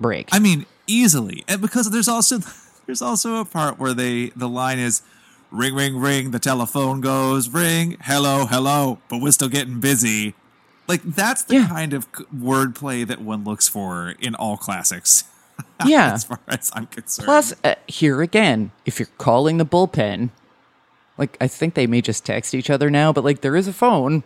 break. 0.00 0.28
I 0.32 0.38
mean, 0.38 0.66
easily, 0.86 1.44
and 1.48 1.60
because 1.60 1.90
there's 1.90 2.08
also 2.08 2.38
there's 2.86 3.02
also 3.02 3.36
a 3.36 3.44
part 3.44 3.78
where 3.78 3.94
they 3.94 4.26
the 4.36 4.48
line 4.48 4.78
is 4.78 5.02
ring 5.50 5.74
ring 5.74 5.96
ring 5.98 6.32
the 6.32 6.38
telephone 6.40 7.00
goes 7.00 7.48
ring 7.48 7.96
hello 8.02 8.44
hello 8.46 8.98
but 9.08 9.20
we're 9.22 9.30
still 9.30 9.48
getting 9.48 9.78
busy 9.78 10.34
like 10.88 11.00
that's 11.04 11.44
the 11.44 11.54
Yeah. 11.54 11.68
kind 11.68 11.92
of 11.92 12.10
wordplay 12.34 13.06
that 13.06 13.20
one 13.20 13.44
looks 13.44 13.68
for 13.68 14.14
in 14.18 14.34
all 14.34 14.56
classics 14.56 15.22
yeah. 15.86 16.12
as 16.14 16.24
far 16.24 16.40
as 16.48 16.70
i'm 16.74 16.86
concerned 16.86 17.24
Plus, 17.26 17.54
uh, 17.64 17.74
here 17.88 18.22
again, 18.22 18.70
if 18.86 18.98
you're 18.98 19.08
calling 19.18 19.58
the 19.58 19.66
bullpen, 19.66 20.30
like 21.18 21.36
I 21.40 21.46
think 21.48 21.74
they 21.74 21.86
may 21.86 22.00
just 22.00 22.24
text 22.24 22.54
each 22.54 22.70
other 22.70 22.90
now, 22.90 23.12
but 23.12 23.24
like 23.24 23.40
there 23.40 23.56
is 23.56 23.68
a 23.68 23.72
phone. 23.72 24.22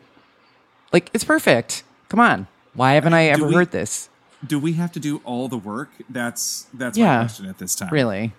Like 0.93 1.11
it's 1.13 1.25
perfect. 1.25 1.83
Come 2.09 2.21
on, 2.21 2.47
why 2.75 2.95
haven't 2.95 3.13
I, 3.15 3.25
ever 3.27 3.47
we- 3.47 3.55
heard 3.55 3.71
this? 3.73 4.09
do 4.47 4.57
we 4.57 4.75
have 4.75 4.93
to 4.93 5.01
do 5.01 5.21
all 5.25 5.49
the 5.49 5.59
work 5.59 5.91
that's 6.09 6.67
that's 6.73 6.97
Yeah. 6.97 7.17
my 7.17 7.23
question 7.25 7.47
at 7.47 7.59
this 7.59 7.75
time 7.75 7.89
Really? 7.91 8.33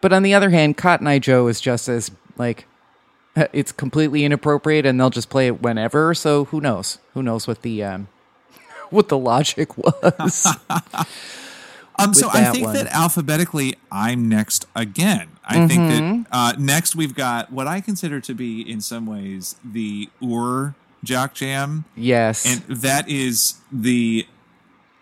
But 0.00 0.12
on 0.12 0.24
the 0.24 0.34
other 0.34 0.50
hand, 0.50 0.76
Cotton 0.76 1.06
Eye 1.06 1.20
Joe 1.20 1.46
is 1.46 1.60
just 1.60 1.88
as 1.88 2.10
like 2.36 2.66
it's 3.36 3.72
completely 3.72 4.24
inappropriate, 4.24 4.84
and 4.86 4.98
they'll 5.00 5.10
just 5.10 5.30
play 5.30 5.46
it 5.46 5.62
whenever. 5.62 6.14
So 6.14 6.44
who 6.46 6.60
knows? 6.60 6.98
Who 7.14 7.22
knows 7.22 7.46
what 7.46 7.62
the 7.62 7.82
um, 7.82 8.08
what 8.90 9.08
the 9.08 9.16
logic 9.18 9.76
was? 9.78 10.46
Um, 11.98 12.12
so 12.14 12.28
I 12.32 12.44
think 12.50 12.66
one. 12.66 12.74
that 12.74 12.86
alphabetically, 12.88 13.76
I'm 13.90 14.28
next 14.28 14.66
again. 14.74 15.28
I 15.44 15.66
think 15.68 15.80
Mm-hmm. 15.82 16.22
that 16.22 16.26
uh, 16.32 16.52
next 16.58 16.96
we've 16.96 17.14
got 17.14 17.52
what 17.52 17.66
I 17.66 17.80
consider 17.80 18.20
to 18.20 18.34
be, 18.34 18.60
in 18.68 18.80
some 18.80 19.06
ways, 19.06 19.56
the 19.64 20.08
Ur 20.22 20.74
Jock 21.04 21.34
Jam, 21.34 21.84
yes. 21.96 22.46
and 22.46 22.62
that 22.80 23.08
is 23.08 23.54
the 23.70 24.26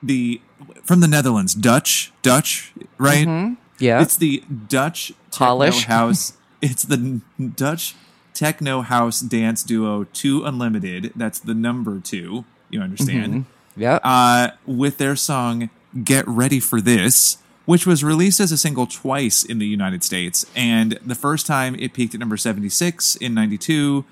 the 0.03 0.41
from 0.85 1.01
the 1.01 1.09
Netherlands, 1.09 1.55
Dutch, 1.55 2.13
Dutch, 2.23 2.73
right? 2.99 3.57
yeah. 3.79 4.03
It's 4.03 4.17
the 4.17 4.43
Dutch 4.69 5.13
techno 5.31 5.47
Polish. 5.47 5.85
house. 5.85 6.35
It's 6.63 6.85
the 6.85 7.21
Dutch 7.57 7.97
techno 8.35 8.83
house 8.83 9.19
dance 9.21 9.65
duo 9.65 10.05
Two 10.13 10.45
Unlimited. 10.45 11.13
That's 11.17 11.41
the 11.41 11.55
number 11.55 11.99
two. 11.99 12.45
You 12.71 12.81
understand? 12.81 13.47
yeah. 13.77 13.99
uh, 14.05 14.51
with 14.67 14.99
their 14.99 15.17
song 15.17 15.71
Get 16.05 16.27
Ready 16.27 16.61
for 16.61 16.81
This, 16.81 17.39
which 17.65 17.87
was 17.87 18.03
released 18.03 18.41
as 18.41 18.53
a 18.53 18.59
single 18.59 18.87
twice 18.87 19.45
in 19.45 19.59
the 19.59 19.67
United 19.67 20.03
States. 20.03 20.47
And 20.57 20.93
the 21.05 21.15
first 21.15 21.47
time 21.47 21.75
it 21.77 21.93
peaked 21.93 22.15
at 22.15 22.21
number 22.21 22.37
76 22.37 23.17
in 23.17 23.35
92. 23.35 24.05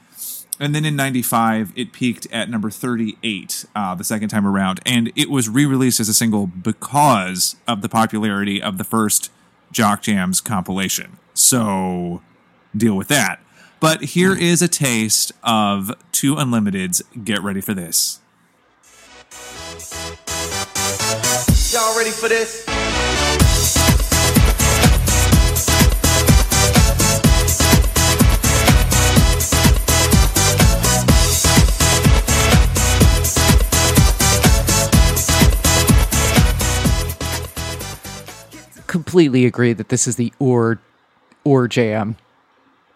And 0.59 0.75
then 0.75 0.85
in 0.85 0.95
95, 0.95 1.73
it 1.75 1.93
peaked 1.93 2.27
at 2.31 2.51
number 2.51 2.71
38 2.71 3.65
uh, 3.75 3.95
the 3.95 4.05
second 4.05 4.29
time 4.29 4.47
around. 4.47 4.81
And 4.85 5.11
it 5.17 5.31
was 5.31 5.49
re 5.49 5.65
released 5.65 6.01
as 6.01 6.09
a 6.09 6.15
single 6.15 6.47
because 6.47 7.57
of 7.67 7.83
the 7.83 7.89
popularity 7.89 8.63
of 8.63 8.77
the 8.79 8.85
first 8.85 9.31
Jock 9.73 10.03
Jams 10.03 10.41
compilation. 10.41 11.19
So 11.33 12.23
deal 12.77 12.97
with 12.97 13.09
that. 13.09 13.41
But 13.81 14.03
here 14.03 14.37
is 14.37 14.61
a 14.61 14.69
taste 14.69 15.33
of 15.43 15.93
Two 16.13 16.37
Unlimited's 16.37 17.03
Get 17.25 17.43
Ready 17.43 17.63
for 17.63 17.73
This. 17.73 18.21
Y'all 21.81 21.97
ready 21.97 22.11
for 22.11 22.29
this? 22.29 22.67
completely 38.87 39.47
agree 39.47 39.73
that 39.73 39.89
this 39.89 40.07
is 40.07 40.17
the 40.17 40.35
or 40.39 40.81
or 41.45 41.67
jam. 41.67 42.17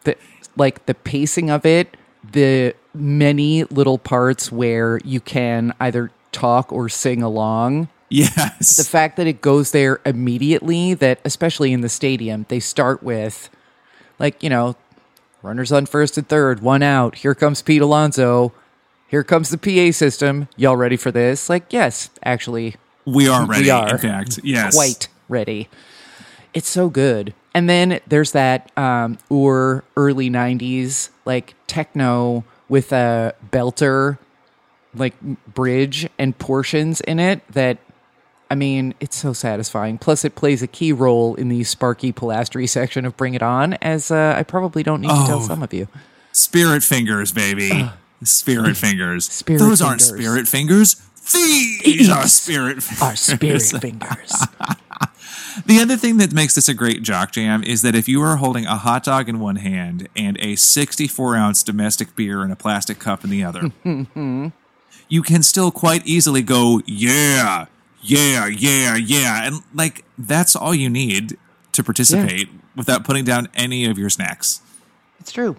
The 0.03 0.19
like 0.59 0.85
the 0.85 0.93
pacing 0.93 1.49
of 1.49 1.65
it, 1.65 1.97
the 2.23 2.75
many 2.93 3.65
little 3.65 3.97
parts 3.97 4.53
where 4.53 5.01
you 5.05 5.21
can 5.21 5.73
either 5.81 6.11
talk 6.33 6.71
or 6.71 6.91
sing 6.91 7.23
along. 7.23 7.89
Yes. 8.15 8.77
The 8.77 8.85
fact 8.85 9.17
that 9.17 9.27
it 9.27 9.41
goes 9.41 9.73
there 9.73 10.01
immediately, 10.07 10.95
that 10.95 11.19
especially 11.25 11.73
in 11.73 11.81
the 11.81 11.89
stadium, 11.89 12.47
they 12.49 12.61
start 12.61 13.03
with 13.03 13.51
like, 14.19 14.43
you 14.43 14.49
know, 14.51 14.77
runners 15.43 15.73
on 15.73 15.87
first 15.87 16.17
and 16.17 16.29
third, 16.29 16.61
one 16.61 16.83
out. 16.83 17.17
Here 17.17 17.35
comes 17.35 17.61
Pete 17.63 17.83
Alonso. 17.83 18.53
Here 19.09 19.25
comes 19.25 19.51
the 19.51 19.59
PA 19.59 19.93
system. 19.93 20.49
Y'all 20.57 20.77
ready 20.77 20.97
for 20.97 21.11
this? 21.11 21.49
Like, 21.49 21.73
yes, 21.73 22.11
actually, 22.25 22.77
We 23.05 23.29
are 23.29 23.45
ready. 23.47 23.65
we 23.65 23.71
are 23.71 23.91
In 23.91 23.99
fact, 23.99 24.39
yes. 24.45 24.75
quite 24.75 25.09
ready. 25.29 25.69
It's 26.53 26.69
so 26.69 26.89
good. 26.89 27.35
And 27.53 27.69
then 27.69 28.01
there's 28.07 28.33
that 28.33 28.71
um, 28.79 29.19
or 29.29 29.85
early 29.97 30.31
'90s 30.31 31.11
like 31.25 31.55
techno 31.67 32.45
with 32.69 32.93
a 32.93 33.35
belter, 33.53 34.19
like 34.95 35.15
bridge 35.53 36.09
and 36.19 36.37
portions 36.39 37.01
in 37.03 37.19
it. 37.21 37.47
That 37.53 37.79
I 38.55 38.57
mean, 38.57 38.95
it's 39.01 39.17
so 39.17 39.33
satisfying. 39.33 39.99
Plus, 39.99 40.25
it 40.25 40.37
plays 40.37 40.63
a 40.63 40.69
key 40.69 40.93
role 40.93 41.35
in 41.35 41.49
the 41.49 41.65
Sparky 41.65 42.13
Polastri 42.13 42.69
section 42.69 43.05
of 43.05 43.17
Bring 43.17 43.35
It 43.35 43.43
On, 43.43 43.73
as 43.83 44.13
uh, 44.13 44.35
I 44.39 44.45
probably 44.45 44.85
don't 44.85 45.01
need 45.01 45.09
to 45.09 45.25
tell 45.27 45.39
Oh. 45.43 45.47
some 45.49 45.61
of 45.65 45.73
you. 45.75 45.89
Spirit 46.31 46.85
fingers, 46.85 47.33
baby. 47.33 47.91
Spirit 48.23 48.77
fingers. 48.77 49.25
Spirit 49.29 49.59
Those 49.59 49.83
aren't 49.83 50.03
spirit 50.03 50.47
fingers. 50.47 50.95
These 51.33 52.09
are 52.09 52.29
spirit 52.29 52.81
fingers. 52.81 53.03
Are 53.03 53.17
spirit 53.17 53.63
fingers. 53.81 53.81
fingers. 53.81 54.47
The 55.67 55.81
other 55.81 55.97
thing 55.97 56.19
that 56.19 56.33
makes 56.33 56.55
this 56.57 56.69
a 56.69 56.75
great 56.75 57.03
jock 57.03 57.31
jam 57.33 57.63
is 57.65 57.83
that 57.83 57.95
if 57.97 58.07
you 58.09 58.21
are 58.23 58.37
holding 58.37 58.67
a 58.67 58.77
hot 58.77 59.03
dog 59.05 59.29
in 59.29 59.39
one 59.41 59.57
hand 59.57 60.09
and 60.17 60.37
a 60.41 60.55
64 60.57 61.37
ounce 61.37 61.63
domestic 61.65 62.15
beer 62.17 62.45
in 62.45 62.51
a 62.53 62.57
plastic 62.57 62.99
cup 63.01 63.23
in 63.25 63.31
the 63.31 63.43
other, 63.45 63.71
you 65.09 65.23
can 65.23 65.43
still 65.43 65.71
quite 65.71 66.05
easily 66.07 66.43
go, 66.43 66.81
yeah, 66.87 67.67
yeah, 68.05 68.47
yeah, 68.47 68.97
yeah. 68.97 69.47
And 69.47 69.63
like, 69.73 70.05
that's 70.19 70.55
all 70.55 70.75
you 70.75 70.91
need 70.91 71.37
to 71.73 71.83
participate 71.83 72.49
without 72.77 73.05
putting 73.05 73.25
down 73.25 73.49
any 73.55 73.85
of 73.85 73.99
your 73.99 74.11
snacks. 74.11 74.61
It's 75.21 75.33
true. 75.33 75.57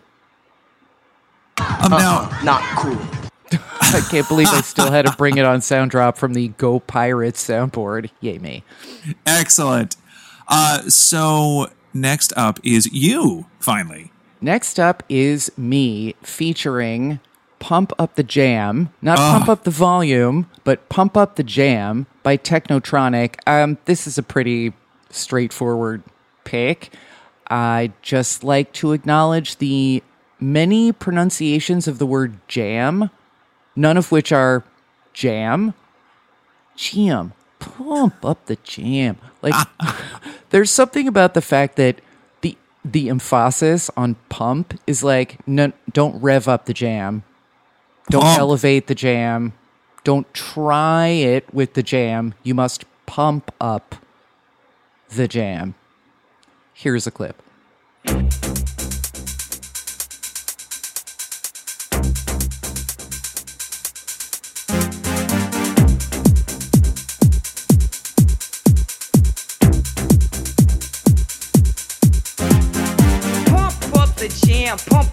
Um, 1.58 1.92
now, 1.92 2.30
Not 2.44 2.62
cool. 2.78 2.98
I 3.82 4.02
can't 4.10 4.28
believe 4.28 4.48
I 4.50 4.62
still 4.62 4.92
had 4.92 5.06
to 5.06 5.14
bring 5.14 5.38
it 5.38 5.46
on 5.46 5.62
sound 5.62 5.92
drop 5.92 6.18
from 6.18 6.34
the 6.34 6.50
Go 6.50 6.80
Pirates 6.80 7.46
soundboard. 7.48 8.10
Yay 8.22 8.38
me. 8.40 8.64
excellent. 9.26 9.96
Uh, 10.48 10.82
so 10.90 11.68
next 11.94 12.34
up 12.36 12.60
is 12.64 12.92
you, 12.92 13.46
finally. 13.60 14.12
Next 14.42 14.80
up 14.80 15.04
is 15.10 15.52
me 15.58 16.14
featuring 16.22 17.20
Pump 17.60 17.94
Up 17.98 18.16
the 18.16 18.24
Jam. 18.24 18.90
Not 19.02 19.18
Pump 19.18 19.50
Up 19.50 19.64
the 19.64 19.72
Volume, 19.72 20.50
but 20.64 20.88
Pump 20.90 21.18
Up 21.18 21.36
the 21.36 21.44
Jam 21.44 22.08
by 22.24 22.38
Technotronic. 22.38 23.36
Um, 23.48 23.78
this 23.86 24.08
is 24.08 24.18
a 24.18 24.24
pretty 24.24 24.74
straightforward 25.10 26.04
pick. 26.44 26.94
I 27.50 27.92
just 28.02 28.44
like 28.44 28.74
to 28.74 28.94
acknowledge 28.94 29.58
the 29.58 30.04
many 30.40 30.92
pronunciations 30.92 31.88
of 31.88 32.00
the 32.00 32.06
word 32.06 32.38
jam, 32.48 33.10
none 33.76 33.98
of 33.98 34.12
which 34.12 34.32
are 34.32 34.64
jam. 35.14 35.74
Jam. 36.76 37.34
Pump 37.60 38.26
up 38.26 38.46
the 38.46 38.58
jam. 38.58 39.18
Like 39.42 39.54
there's 40.50 40.72
something 40.72 41.08
about 41.08 41.34
the 41.34 41.42
fact 41.42 41.78
that 41.78 42.02
the 42.42 42.58
the 42.84 43.10
emphasis 43.10 43.90
on 43.96 44.16
pump 44.30 44.80
is 44.86 45.04
like 45.04 45.46
no, 45.48 45.72
don't 45.92 46.22
rev 46.22 46.48
up 46.48 46.66
the 46.66 46.74
jam. 46.74 47.24
Don't 48.10 48.22
Pump. 48.22 48.40
elevate 48.40 48.88
the 48.88 48.96
jam. 48.96 49.54
Don't 50.04 50.32
try 50.34 51.08
it 51.08 51.52
with 51.54 51.74
the 51.74 51.84
jam. 51.84 52.36
You 52.44 52.54
must 52.54 52.86
pump 53.06 53.52
up 53.60 53.96
the 55.10 55.28
jam. 55.28 55.76
Here's 56.74 57.08
a 57.08 57.12
clip. 57.12 57.42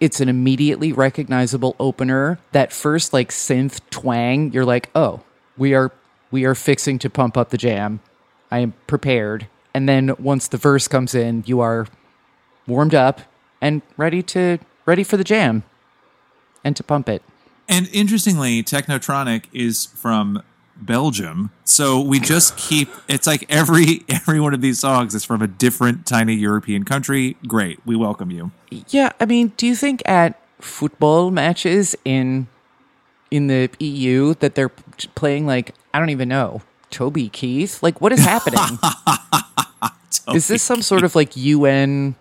It's 0.00 0.20
an 0.20 0.28
immediately 0.28 0.92
recognizable 0.92 1.76
opener. 1.78 2.38
That 2.52 2.72
first 2.72 3.12
like 3.12 3.28
synth 3.28 3.80
twang, 3.90 4.52
you're 4.52 4.64
like, 4.64 4.90
"Oh, 4.94 5.20
we 5.56 5.74
are 5.74 5.92
we 6.30 6.44
are 6.44 6.54
fixing 6.54 6.98
to 7.00 7.10
pump 7.10 7.36
up 7.36 7.50
the 7.50 7.58
jam. 7.58 8.00
I 8.50 8.58
am 8.60 8.72
prepared." 8.86 9.46
And 9.74 9.88
then 9.88 10.14
once 10.18 10.48
the 10.48 10.56
verse 10.56 10.88
comes 10.88 11.14
in, 11.14 11.44
you 11.46 11.60
are 11.60 11.86
warmed 12.66 12.94
up 12.94 13.20
and 13.60 13.82
ready 13.96 14.22
to 14.22 14.58
ready 14.86 15.04
for 15.04 15.16
the 15.16 15.24
jam 15.24 15.64
and 16.64 16.74
to 16.76 16.82
pump 16.82 17.08
it. 17.08 17.22
And 17.68 17.88
interestingly, 17.92 18.62
Technotronic 18.62 19.44
is 19.52 19.86
from 19.86 20.42
Belgium. 20.80 21.50
So 21.64 22.00
we 22.00 22.20
just 22.20 22.56
keep 22.56 22.88
it's 23.08 23.26
like 23.26 23.44
every 23.48 24.04
every 24.08 24.40
one 24.40 24.54
of 24.54 24.60
these 24.60 24.78
songs 24.78 25.14
is 25.14 25.24
from 25.24 25.42
a 25.42 25.46
different 25.46 26.06
tiny 26.06 26.34
European 26.34 26.84
country. 26.84 27.36
Great. 27.46 27.80
We 27.84 27.96
welcome 27.96 28.30
you. 28.30 28.50
Yeah, 28.88 29.12
I 29.20 29.26
mean, 29.26 29.52
do 29.56 29.66
you 29.66 29.74
think 29.74 30.02
at 30.06 30.40
football 30.60 31.30
matches 31.30 31.96
in 32.04 32.48
in 33.30 33.46
the 33.46 33.70
EU 33.78 34.34
that 34.34 34.54
they're 34.54 34.68
playing 34.68 35.46
like 35.46 35.74
I 35.94 35.98
don't 35.98 36.10
even 36.10 36.28
know 36.28 36.62
Toby 36.90 37.28
Keith? 37.28 37.82
Like, 37.82 38.00
what 38.00 38.12
is 38.12 38.20
happening? 38.20 38.78
is 40.34 40.48
this 40.48 40.62
some 40.62 40.82
sort 40.82 41.04
of 41.04 41.14
like 41.14 41.36
UN? 41.36 42.14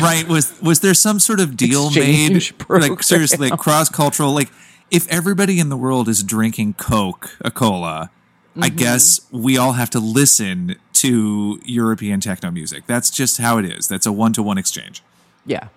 right 0.00 0.28
was 0.28 0.60
was 0.60 0.80
there 0.80 0.94
some 0.94 1.18
sort 1.18 1.40
of 1.40 1.56
deal 1.56 1.86
Exchange 1.86 2.52
made 2.52 2.58
program. 2.58 2.90
like 2.90 3.02
seriously 3.02 3.48
like 3.48 3.58
cross-cultural 3.58 4.32
like 4.32 4.50
if 4.90 5.06
everybody 5.08 5.58
in 5.60 5.68
the 5.68 5.76
world 5.76 6.08
is 6.08 6.22
drinking 6.22 6.74
Coca-Cola 6.74 8.10
i 8.56 8.68
Mm-hmm. 8.68 8.76
guess 8.76 9.20
we 9.30 9.56
all 9.56 9.72
have 9.74 9.90
to 9.90 10.00
listen 10.00 10.74
to 10.92 11.60
european 11.64 12.18
techno 12.20 12.50
music 12.50 12.84
that's 12.86 13.08
just 13.08 13.38
how 13.38 13.58
it 13.58 13.64
is 13.64 13.86
that's 13.86 14.06
a 14.06 14.12
one-to-one 14.12 14.58
exchange 14.58 15.02
Yeah, 15.46 15.68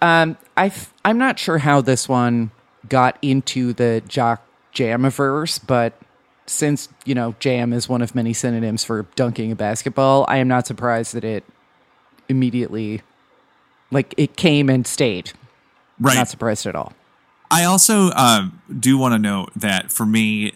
um, 0.00 0.36
I 0.56 0.72
I'm 1.04 1.18
not 1.18 1.38
sure 1.40 1.58
how 1.58 1.80
this 1.80 2.08
one 2.08 2.52
got 2.88 3.18
into 3.20 3.72
the 3.72 4.00
jock 4.06 4.42
jamiverse, 4.72 5.58
but 5.66 5.92
since 6.46 6.88
you 7.04 7.14
know 7.16 7.34
jam 7.40 7.72
is 7.72 7.88
one 7.88 8.00
of 8.00 8.14
many 8.14 8.32
synonyms 8.32 8.84
for 8.84 9.04
dunking 9.16 9.50
a 9.52 9.56
basketball, 9.56 10.24
I 10.28 10.36
am 10.38 10.46
not 10.46 10.66
surprised 10.68 11.14
that 11.14 11.24
it 11.24 11.42
immediately 12.28 13.02
like 13.90 14.14
it 14.16 14.36
came 14.36 14.70
and 14.70 14.86
stayed. 14.86 15.32
right 15.98 16.14
Not 16.14 16.28
surprised 16.28 16.64
at 16.66 16.76
all. 16.76 16.92
I 17.50 17.64
also 17.64 18.10
um, 18.10 18.60
do 18.78 18.98
want 18.98 19.14
to 19.14 19.18
note 19.18 19.50
that 19.56 19.90
for 19.90 20.04
me, 20.04 20.52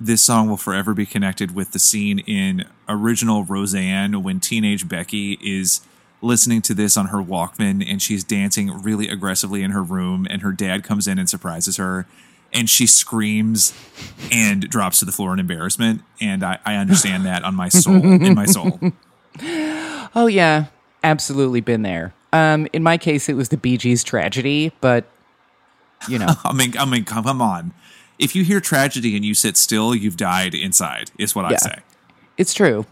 this 0.00 0.22
song 0.22 0.48
will 0.48 0.56
forever 0.56 0.94
be 0.94 1.04
connected 1.04 1.54
with 1.54 1.72
the 1.72 1.78
scene 1.78 2.20
in 2.20 2.64
original 2.88 3.44
Roseanne 3.44 4.22
when 4.22 4.40
teenage 4.40 4.88
Becky 4.88 5.38
is 5.42 5.82
listening 6.22 6.62
to 6.62 6.74
this 6.74 6.96
on 6.96 7.06
her 7.06 7.18
Walkman 7.18 7.84
and 7.86 8.00
she's 8.00 8.24
dancing 8.24 8.82
really 8.82 9.08
aggressively 9.08 9.62
in 9.62 9.70
her 9.72 9.82
room, 9.82 10.26
and 10.30 10.42
her 10.42 10.52
dad 10.52 10.82
comes 10.84 11.06
in 11.06 11.18
and 11.18 11.28
surprises 11.28 11.76
her. 11.76 12.06
And 12.52 12.68
she 12.68 12.86
screams 12.88 13.72
and 14.32 14.68
drops 14.68 14.98
to 14.98 15.04
the 15.04 15.12
floor 15.12 15.32
in 15.32 15.38
embarrassment. 15.38 16.02
And 16.20 16.42
I, 16.42 16.58
I 16.64 16.74
understand 16.74 17.24
that 17.24 17.44
on 17.44 17.54
my 17.54 17.68
soul, 17.68 17.94
in 17.94 18.34
my 18.34 18.46
soul. 18.46 18.80
Oh 20.12 20.26
yeah, 20.26 20.66
absolutely 21.04 21.60
been 21.60 21.82
there. 21.82 22.12
Um, 22.32 22.66
in 22.72 22.82
my 22.82 22.98
case, 22.98 23.28
it 23.28 23.34
was 23.34 23.50
the 23.50 23.56
Bee 23.56 23.76
Gees 23.76 24.02
tragedy, 24.02 24.72
but 24.80 25.04
you 26.08 26.18
know, 26.18 26.34
I 26.44 26.52
mean, 26.52 26.76
I 26.78 26.84
mean, 26.84 27.04
come 27.04 27.24
come 27.24 27.42
on. 27.42 27.72
If 28.18 28.36
you 28.36 28.44
hear 28.44 28.60
tragedy 28.60 29.16
and 29.16 29.24
you 29.24 29.34
sit 29.34 29.56
still, 29.56 29.94
you've 29.94 30.16
died 30.16 30.54
inside, 30.54 31.10
is 31.18 31.34
what 31.34 31.46
I 31.46 31.56
say. 31.56 31.78
it's 32.36 32.52
true. 32.52 32.84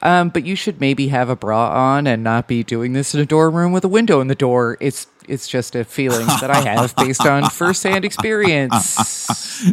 Um, 0.00 0.30
but 0.30 0.44
you 0.44 0.56
should 0.56 0.80
maybe 0.80 1.08
have 1.08 1.28
a 1.28 1.36
bra 1.36 1.70
on 1.70 2.08
and 2.08 2.24
not 2.24 2.48
be 2.48 2.64
doing 2.64 2.92
this 2.92 3.14
in 3.14 3.20
a 3.20 3.26
dorm 3.26 3.54
room 3.54 3.70
with 3.70 3.84
a 3.84 3.88
window 3.88 4.20
in 4.20 4.26
the 4.26 4.34
door. 4.34 4.76
It's 4.80 5.06
it's 5.28 5.46
just 5.46 5.76
a 5.76 5.84
feeling 5.84 6.26
that 6.26 6.50
I 6.50 6.60
have 6.62 6.96
based 6.96 7.24
on 7.24 7.48
firsthand 7.50 8.04
experience. 8.04 8.96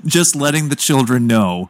Just 0.06 0.36
letting 0.36 0.70
the 0.70 0.76
children 0.76 1.26
know 1.26 1.70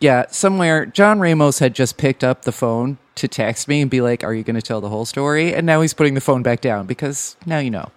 Yeah, 0.00 0.26
somewhere 0.30 0.84
John 0.86 1.20
Ramos 1.20 1.60
had 1.60 1.74
just 1.76 1.96
picked 1.96 2.24
up 2.24 2.42
the 2.42 2.50
phone 2.50 2.98
to 3.14 3.28
text 3.28 3.68
me 3.68 3.80
and 3.82 3.88
be 3.90 4.00
like, 4.00 4.24
"Are 4.24 4.34
you 4.34 4.42
going 4.42 4.56
to 4.56 4.62
tell 4.62 4.80
the 4.80 4.88
whole 4.88 5.04
story?" 5.04 5.54
And 5.54 5.64
now 5.64 5.80
he's 5.80 5.94
putting 5.94 6.14
the 6.14 6.20
phone 6.20 6.42
back 6.42 6.60
down 6.60 6.86
because 6.86 7.36
now 7.46 7.58
you 7.60 7.70
know. 7.70 7.90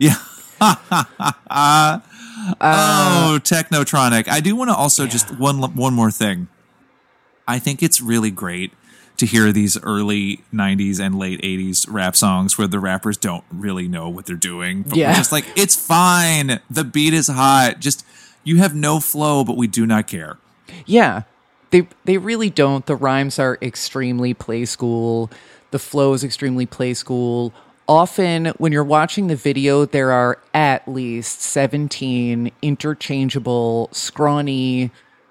Yeah. 0.00 0.16
Uh, 1.50 2.00
oh, 2.60 3.38
Technotronic. 3.42 4.26
I 4.28 4.40
do 4.40 4.56
want 4.56 4.70
to 4.70 4.74
also 4.74 5.06
just 5.06 5.38
one 5.38 5.58
one 5.76 5.94
more 5.94 6.10
thing. 6.10 6.48
I 7.46 7.58
think 7.60 7.82
it's 7.82 8.00
really 8.00 8.30
great 8.30 8.72
to 9.18 9.26
hear 9.26 9.52
these 9.52 9.80
early 9.82 10.42
90s 10.52 10.98
and 10.98 11.16
late 11.18 11.40
80s 11.42 11.86
rap 11.88 12.16
songs 12.16 12.56
where 12.58 12.66
the 12.66 12.80
rappers 12.80 13.16
don't 13.16 13.44
really 13.52 13.86
know 13.86 14.08
what 14.08 14.26
they're 14.26 14.34
doing. 14.36 14.82
But 14.82 14.94
we're 14.94 14.98
Yeah. 15.00 15.14
just 15.14 15.30
like, 15.30 15.44
it's 15.54 15.76
fine. 15.76 16.60
The 16.70 16.82
beat 16.84 17.14
is 17.14 17.28
hot. 17.28 17.78
Just 17.78 18.04
you 18.42 18.56
have 18.56 18.74
no 18.74 18.98
flow, 18.98 19.44
but 19.44 19.56
we 19.56 19.66
do 19.68 19.86
not 19.86 20.06
care. 20.08 20.38
Yeah. 20.86 21.22
They 21.70 21.86
they 22.04 22.18
really 22.18 22.50
don't. 22.50 22.84
The 22.86 22.96
rhymes 22.96 23.38
are 23.38 23.56
extremely 23.62 24.34
play 24.34 24.64
school. 24.64 25.30
The 25.70 25.78
flow 25.78 26.12
is 26.14 26.24
extremely 26.24 26.66
play 26.66 26.92
school. 26.94 27.52
Often 27.92 28.46
when 28.56 28.72
you're 28.72 28.82
watching 28.82 29.26
the 29.26 29.36
video, 29.36 29.84
there 29.84 30.12
are 30.12 30.38
at 30.54 30.88
least 30.88 31.42
17 31.42 32.50
interchangeable, 32.62 33.90
scrawny 33.92 34.90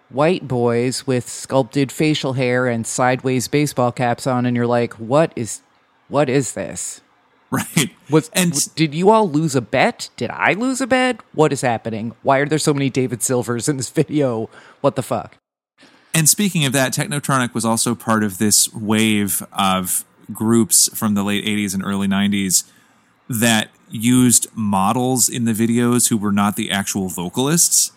white 0.10 0.47
boys 0.47 1.08
with 1.08 1.28
sculpted 1.28 1.91
facial 1.91 2.34
hair 2.34 2.67
and 2.67 2.86
sideways 2.86 3.47
baseball 3.47 3.91
caps 3.91 4.28
on, 4.28 4.45
and 4.45 4.56
you're 4.56 4.67
like, 4.67 4.93
what 5.00 5.34
is 5.36 5.63
what 6.08 6.30
is 6.30 6.54
this? 6.54 7.02
Right. 7.50 7.89
Was 8.12 8.30
and 8.32 8.54
did 8.76 8.93
you 8.93 9.10
all 9.10 9.28
lose 9.28 9.56
a 9.56 9.62
bet? 9.62 10.10
Did 10.15 10.30
I 10.30 10.54
lose 10.54 10.82
a 10.82 10.88
bet? 10.88 11.19
What 11.34 11.52
is 11.52 11.62
happening? 11.62 12.13
Why 12.21 12.38
are 12.38 12.45
there 12.45 12.60
so 12.60 12.76
many 12.76 12.91
David 12.91 13.24
Silvers 13.24 13.67
in 13.67 13.78
this 13.78 13.89
video? 14.02 14.52
What 14.82 14.95
the 14.95 15.02
fuck? 15.02 15.38
And 16.13 16.30
speaking 16.30 16.63
of 16.65 16.74
that, 16.74 16.93
Technotronic 16.93 17.54
was 17.54 17.65
also 17.65 17.95
part 17.95 18.24
of 18.24 18.38
this 18.38 18.71
wave 18.74 19.45
of 19.52 20.06
groups 20.34 20.89
from 20.98 21.13
the 21.15 21.24
late 21.24 21.46
80s 21.46 21.74
and 21.74 21.84
early 21.84 22.08
90s 22.08 22.63
that 23.30 23.70
used 23.89 24.48
models 24.56 25.30
in 25.30 25.46
the 25.46 25.52
videos 25.52 26.10
who 26.10 26.17
were 26.17 26.32
not 26.32 26.56
the 26.56 26.72
actual 26.72 27.08
vocalists. 27.08 27.91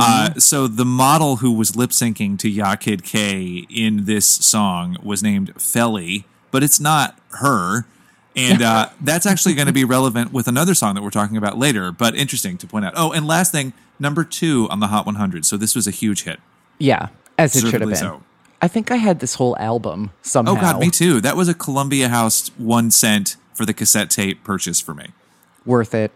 Uh, 0.00 0.34
so 0.34 0.66
the 0.66 0.84
model 0.84 1.36
who 1.36 1.52
was 1.52 1.76
lip 1.76 1.90
syncing 1.90 2.38
to 2.38 2.48
Ya 2.48 2.74
Kid 2.76 3.04
K 3.04 3.66
in 3.68 4.04
this 4.04 4.26
song 4.26 4.96
was 5.02 5.22
named 5.22 5.52
Felly, 5.60 6.24
but 6.50 6.62
it's 6.62 6.80
not 6.80 7.18
her. 7.30 7.86
And 8.34 8.62
uh, 8.62 8.90
that's 9.00 9.26
actually 9.26 9.54
going 9.54 9.66
to 9.66 9.72
be 9.72 9.84
relevant 9.84 10.32
with 10.32 10.48
another 10.48 10.74
song 10.74 10.94
that 10.94 11.02
we're 11.02 11.10
talking 11.10 11.36
about 11.36 11.58
later, 11.58 11.92
but 11.92 12.14
interesting 12.14 12.56
to 12.58 12.66
point 12.66 12.84
out. 12.84 12.94
Oh, 12.96 13.12
and 13.12 13.26
last 13.26 13.52
thing, 13.52 13.72
number 13.98 14.24
two 14.24 14.68
on 14.70 14.80
the 14.80 14.88
Hot 14.88 15.06
100. 15.06 15.44
So 15.44 15.56
this 15.56 15.74
was 15.74 15.86
a 15.86 15.90
huge 15.92 16.24
hit. 16.24 16.40
Yeah, 16.78 17.08
as 17.38 17.54
it 17.54 17.68
should 17.68 17.80
have 17.80 17.90
been. 17.90 17.96
So. 17.96 18.22
I 18.62 18.68
think 18.68 18.92
I 18.92 18.96
had 18.96 19.18
this 19.18 19.34
whole 19.34 19.58
album 19.58 20.12
somehow. 20.22 20.52
Oh 20.52 20.54
God, 20.54 20.78
me 20.80 20.88
too. 20.88 21.20
That 21.20 21.36
was 21.36 21.48
a 21.48 21.54
Columbia 21.54 22.08
House 22.08 22.48
one 22.56 22.92
cent 22.92 23.36
for 23.52 23.66
the 23.66 23.74
cassette 23.74 24.08
tape 24.08 24.44
purchase 24.44 24.80
for 24.80 24.94
me. 24.94 25.08
Worth 25.66 25.94
it. 25.94 26.12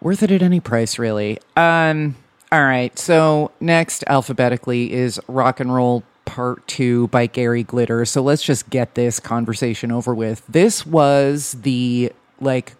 Worth 0.00 0.22
it 0.22 0.30
at 0.30 0.42
any 0.42 0.58
price, 0.58 0.98
really. 0.98 1.38
Um. 1.54 2.16
All 2.50 2.64
right. 2.64 2.98
So 2.98 3.50
next, 3.60 4.04
alphabetically, 4.06 4.92
is 4.92 5.20
Rock 5.28 5.60
and 5.60 5.74
Roll 5.74 6.02
Part 6.24 6.66
Two 6.66 7.08
by 7.08 7.26
Gary 7.26 7.62
Glitter. 7.62 8.06
So 8.06 8.22
let's 8.22 8.42
just 8.42 8.70
get 8.70 8.94
this 8.94 9.20
conversation 9.20 9.92
over 9.92 10.14
with. 10.14 10.42
This 10.48 10.86
was 10.86 11.52
the 11.60 12.10
like 12.40 12.74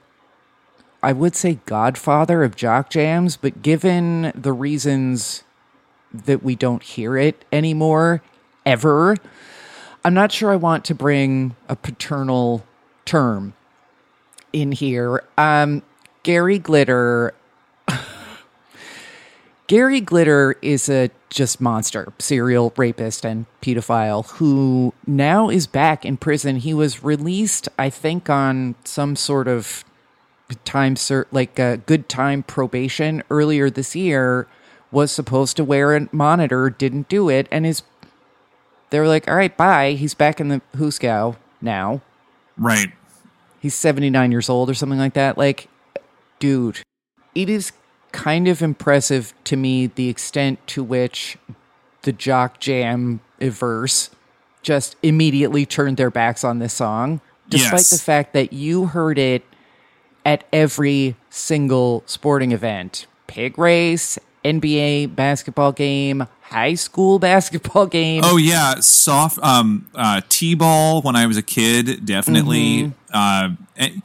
I 1.03 1.13
would 1.13 1.37
say 1.37 1.59
godfather 1.67 2.43
of 2.43 2.57
jock 2.57 2.89
jams, 2.89 3.37
but 3.37 3.61
given 3.61 4.33
the 4.35 4.53
reasons 4.55 5.43
that 6.25 6.43
we 6.43 6.55
don't 6.55 6.83
hear 6.83 7.17
it 7.17 7.45
anymore 7.53 8.23
ever, 8.65 9.17
I'm 10.05 10.15
not 10.15 10.33
sure 10.33 10.53
I 10.53 10.57
want 10.57 10.85
to 10.87 10.95
bring 10.95 11.57
a 11.69 11.77
paternal 11.77 12.65
term 13.05 13.55
in 14.53 14.73
here. 14.73 15.25
Um, 15.37 15.83
Gary 16.23 16.59
Glitter. 16.59 17.35
Gary 19.67 20.01
Glitter 20.01 20.57
is 20.63 20.89
a 20.89 21.11
just 21.29 21.61
monster, 21.61 22.13
serial 22.19 22.73
rapist 22.77 23.25
and 23.25 23.47
pedophile 23.61 24.27
who 24.31 24.95
now 25.07 25.49
is 25.49 25.67
back 25.67 26.05
in 26.05 26.17
prison. 26.17 26.57
He 26.57 26.73
was 26.73 27.03
released, 27.03 27.69
I 27.79 27.91
think, 27.91 28.31
on 28.31 28.77
some 28.85 29.17
sort 29.17 29.49
of 29.49 29.85
time 30.65 30.95
like 31.33 31.59
a 31.59 31.79
good 31.79 32.09
time 32.09 32.43
probation 32.45 33.23
earlier 33.31 33.69
this 33.69 33.97
year 33.97 34.47
was 34.97 35.13
supposed 35.13 35.57
to 35.59 35.63
wear 35.63 35.95
a 35.95 36.09
monitor 36.11 36.71
didn't 36.71 37.07
do 37.11 37.29
it 37.29 37.47
and 37.51 37.67
is 37.67 37.83
they 38.89 38.99
were 38.99 39.07
like 39.07 39.29
all 39.29 39.37
right 39.37 39.55
bye 39.55 39.91
he's 39.93 40.15
back 40.15 40.41
in 40.41 40.49
the 40.49 40.63
Huskow 40.75 41.37
now 41.61 42.01
Right. 42.57 42.89
he's 43.61 43.75
79 43.75 44.33
years 44.33 44.49
old 44.49 44.71
or 44.71 44.75
something 44.75 44.99
like 44.99 45.13
that 45.13 45.37
like 45.37 45.69
dude 46.39 46.81
it 47.35 47.51
is 47.51 47.73
kind 48.13 48.49
of 48.49 48.63
impressive 48.63 49.35
to 49.45 49.55
me 49.57 49.87
the 49.87 50.09
extent 50.09 50.67
to 50.69 50.83
which 50.83 51.37
the 52.03 52.13
jock 52.13 52.59
jam 52.59 53.21
verse 53.39 54.09
just 54.63 54.97
immediately 55.03 55.67
turned 55.67 55.99
their 55.99 56.11
backs 56.11 56.43
on 56.43 56.59
this 56.59 56.73
song 56.73 57.21
despite 57.51 57.81
Yes. 57.81 57.91
the 57.91 57.99
fact 57.99 58.33
that 58.33 58.55
you 58.55 58.87
heard 58.87 59.19
it 59.19 59.45
at 60.25 60.45
every 60.55 61.17
single 61.29 62.03
sporting 62.07 62.53
event 62.53 63.07
pig 63.27 63.59
race 63.59 64.19
nba 64.55 65.15
basketball 65.15 65.73
game 65.73 66.27
high 66.51 66.75
school 66.75 67.19
basketball 67.31 67.87
game. 67.87 68.23
Oh 68.25 68.37
yeah, 68.37 68.77
soft 68.81 69.39
um 69.43 69.89
uh 69.95 70.21
T-ball 70.29 71.03
when 71.03 71.17
I 71.17 71.27
was 71.27 71.37
a 71.37 71.43
kid, 71.43 72.07
definitely. 72.07 72.93
Uh 73.13 73.51
and 73.77 74.03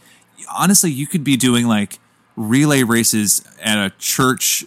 honestly, 0.54 0.92
you 0.92 1.08
could 1.08 1.24
be 1.24 1.38
doing 1.38 1.68
like 1.68 2.00
relay 2.36 2.84
races 2.84 3.44
at 3.62 3.78
a 3.78 3.92
church 3.98 4.66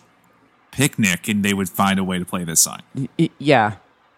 picnic 0.71 1.29
and 1.29 1.45
they 1.45 1.55
would 1.55 1.69
find 1.69 1.99
a 1.99 2.05
way 2.05 2.19
to 2.19 2.25
play 2.25 2.45
this 2.45 2.61
song. 2.61 2.81
Yeah. 3.39 3.77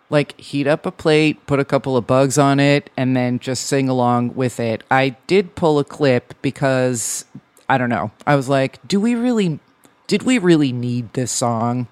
Like 0.09 0.39
heat 0.41 0.67
up 0.67 0.87
a 0.87 0.93
plate 0.93 1.45
put 1.47 1.59
a 1.59 1.65
couple 1.65 1.97
of 1.97 2.07
bugs 2.07 2.39
on 2.39 2.61
it 2.61 2.91
and 2.97 3.17
then 3.17 3.39
just 3.39 3.65
sing 3.67 3.89
along 3.89 4.35
with 4.35 4.61
it. 4.61 4.85
I 4.91 5.17
did 5.27 5.55
pull 5.55 5.79
a 5.79 5.85
clip 5.85 6.35
because 6.43 7.25
i 7.69 7.79
don't 7.79 7.91
know. 7.91 8.13
I 8.27 8.37
was 8.37 8.49
like 8.49 8.87
do 8.87 9.01
we 9.01 9.15
really 9.15 9.59
did 10.07 10.23
we 10.23 10.39
really 10.39 10.73
need 10.73 11.13
this 11.15 11.31
song 11.31 11.87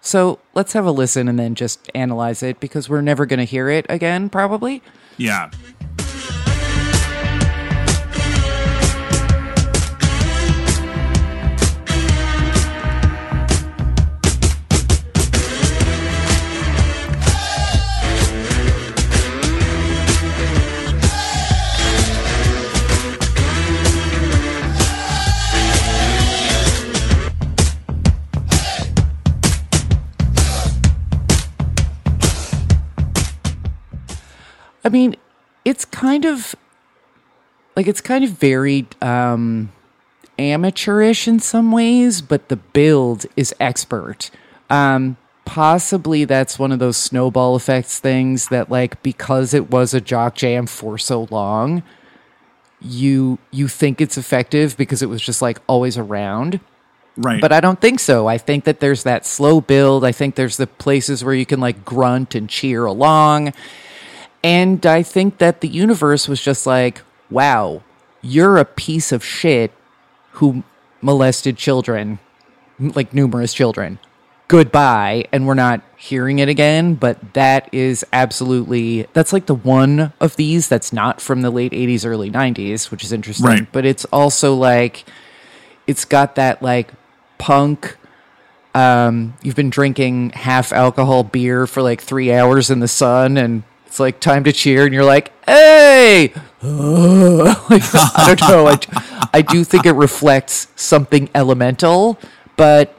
so 0.00 0.38
let's 0.54 0.72
have 0.72 0.86
a 0.86 0.92
listen 0.92 1.26
and 1.28 1.38
then 1.38 1.54
just 1.54 1.90
analyze 1.94 2.42
it 2.42 2.60
because 2.60 2.88
we're 2.88 3.00
never 3.00 3.26
going 3.26 3.38
to 3.38 3.44
hear 3.44 3.68
it 3.68 3.86
again 3.88 4.28
probably 4.28 4.82
Yeah. 5.16 5.50
Mean, 34.96 35.16
it's 35.64 35.84
kind 35.84 36.24
of 36.24 36.54
like 37.76 37.86
it's 37.86 38.00
kind 38.00 38.24
of 38.24 38.30
very 38.30 38.86
um 39.02 39.72
amateurish 40.38 41.28
in 41.28 41.38
some 41.38 41.72
ways, 41.72 42.22
but 42.22 42.48
the 42.48 42.56
build 42.56 43.26
is 43.36 43.54
expert. 43.60 44.30
Um 44.70 45.16
possibly 45.44 46.24
that's 46.24 46.58
one 46.58 46.72
of 46.72 46.80
those 46.80 46.96
snowball 46.96 47.54
effects 47.54 48.00
things 48.00 48.48
that 48.48 48.68
like 48.68 49.00
because 49.02 49.54
it 49.54 49.70
was 49.70 49.94
a 49.94 50.00
jock 50.00 50.34
jam 50.34 50.66
for 50.66 50.98
so 50.98 51.28
long, 51.30 51.82
you 52.80 53.38
you 53.50 53.68
think 53.68 54.00
it's 54.00 54.18
effective 54.18 54.76
because 54.76 55.02
it 55.02 55.08
was 55.08 55.22
just 55.22 55.42
like 55.42 55.60
always 55.66 55.98
around. 55.98 56.60
Right. 57.18 57.40
But 57.40 57.52
I 57.52 57.60
don't 57.60 57.80
think 57.80 58.00
so. 58.00 58.26
I 58.26 58.36
think 58.38 58.64
that 58.64 58.80
there's 58.80 59.04
that 59.04 59.24
slow 59.24 59.60
build. 59.60 60.04
I 60.04 60.12
think 60.12 60.34
there's 60.34 60.58
the 60.58 60.66
places 60.66 61.24
where 61.24 61.34
you 61.34 61.46
can 61.46 61.60
like 61.60 61.84
grunt 61.84 62.34
and 62.34 62.48
cheer 62.48 62.84
along. 62.84 63.54
And 64.46 64.86
I 64.86 65.02
think 65.02 65.38
that 65.38 65.60
the 65.60 65.66
universe 65.66 66.28
was 66.28 66.40
just 66.40 66.68
like, 66.68 67.02
wow, 67.30 67.82
you're 68.22 68.58
a 68.58 68.64
piece 68.64 69.10
of 69.10 69.24
shit 69.24 69.72
who 70.34 70.62
molested 71.02 71.56
children, 71.56 72.20
like 72.78 73.12
numerous 73.12 73.52
children. 73.52 73.98
Goodbye. 74.46 75.24
And 75.32 75.48
we're 75.48 75.54
not 75.54 75.82
hearing 75.96 76.38
it 76.38 76.48
again, 76.48 76.94
but 76.94 77.34
that 77.34 77.68
is 77.74 78.06
absolutely, 78.12 79.08
that's 79.14 79.32
like 79.32 79.46
the 79.46 79.54
one 79.56 80.12
of 80.20 80.36
these 80.36 80.68
that's 80.68 80.92
not 80.92 81.20
from 81.20 81.42
the 81.42 81.50
late 81.50 81.72
80s, 81.72 82.06
early 82.06 82.30
90s, 82.30 82.92
which 82.92 83.02
is 83.02 83.10
interesting. 83.10 83.46
Right. 83.46 83.72
But 83.72 83.84
it's 83.84 84.04
also 84.12 84.54
like, 84.54 85.06
it's 85.88 86.04
got 86.04 86.36
that 86.36 86.62
like 86.62 86.92
punk 87.38 87.96
um 88.76 89.34
you've 89.42 89.56
been 89.56 89.70
drinking 89.70 90.30
half 90.30 90.72
alcohol 90.72 91.24
beer 91.24 91.66
for 91.66 91.82
like 91.82 92.00
three 92.00 92.32
hours 92.32 92.70
in 92.70 92.80
the 92.80 92.88
sun 92.88 93.36
and 93.36 93.62
it's 93.96 94.00
like 94.00 94.20
time 94.20 94.44
to 94.44 94.52
cheer 94.52 94.84
and 94.84 94.92
you're 94.92 95.04
like 95.04 95.32
hey 95.46 96.30
like, 96.62 97.82
i 97.94 98.34
don't 98.36 98.40
know 98.50 98.66
I, 98.68 99.28
I 99.32 99.40
do 99.40 99.64
think 99.64 99.86
it 99.86 99.92
reflects 99.92 100.68
something 100.76 101.30
elemental 101.34 102.18
but 102.58 102.94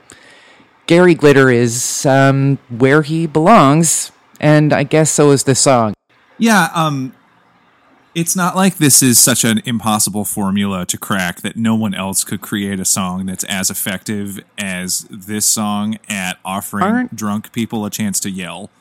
gary 0.88 1.14
glitter 1.14 1.52
is 1.52 2.04
um 2.08 2.58
where 2.76 3.04
he 3.04 3.28
belongs 3.28 4.12
and 4.40 4.74
i 4.74 4.82
guess 4.82 5.12
so 5.12 5.30
is 5.30 5.44
this 5.44 5.60
song 5.60 5.94
Yeah, 6.40 6.70
um 6.74 7.14
it's 8.16 8.36
not 8.36 8.56
like 8.56 8.78
this 8.78 9.04
is 9.04 9.20
such 9.20 9.44
an 9.44 9.62
impossible 9.66 10.26
formula 10.26 10.84
to 10.88 10.98
crack 10.98 11.42
that 11.42 11.56
no 11.58 11.76
one 11.76 11.94
else 11.94 12.24
could 12.24 12.42
create 12.42 12.80
a 12.80 12.86
song 12.86 13.28
that's 13.28 13.44
as 13.44 13.70
effective 13.70 14.40
as 14.58 15.06
this 15.12 15.46
song 15.46 16.00
at 16.10 16.40
offering 16.44 16.86
Aren't- 16.86 17.16
drunk 17.16 17.52
people 17.52 17.86
a 17.86 17.92
chance 17.92 18.20
to 18.22 18.32
yell. 18.32 18.72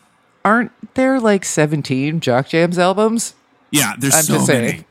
Aren't 0.47 0.73
there 0.95 1.19
like 1.21 1.45
17 1.45 2.21
jock 2.21 2.49
jams 2.49 2.79
albums 2.79 3.35
Yeah, 3.71 3.93
there's 3.99 4.15
I'm 4.15 4.23
so 4.23 4.35
just 4.35 4.49
many. 4.49 4.69
saying. 4.69 4.85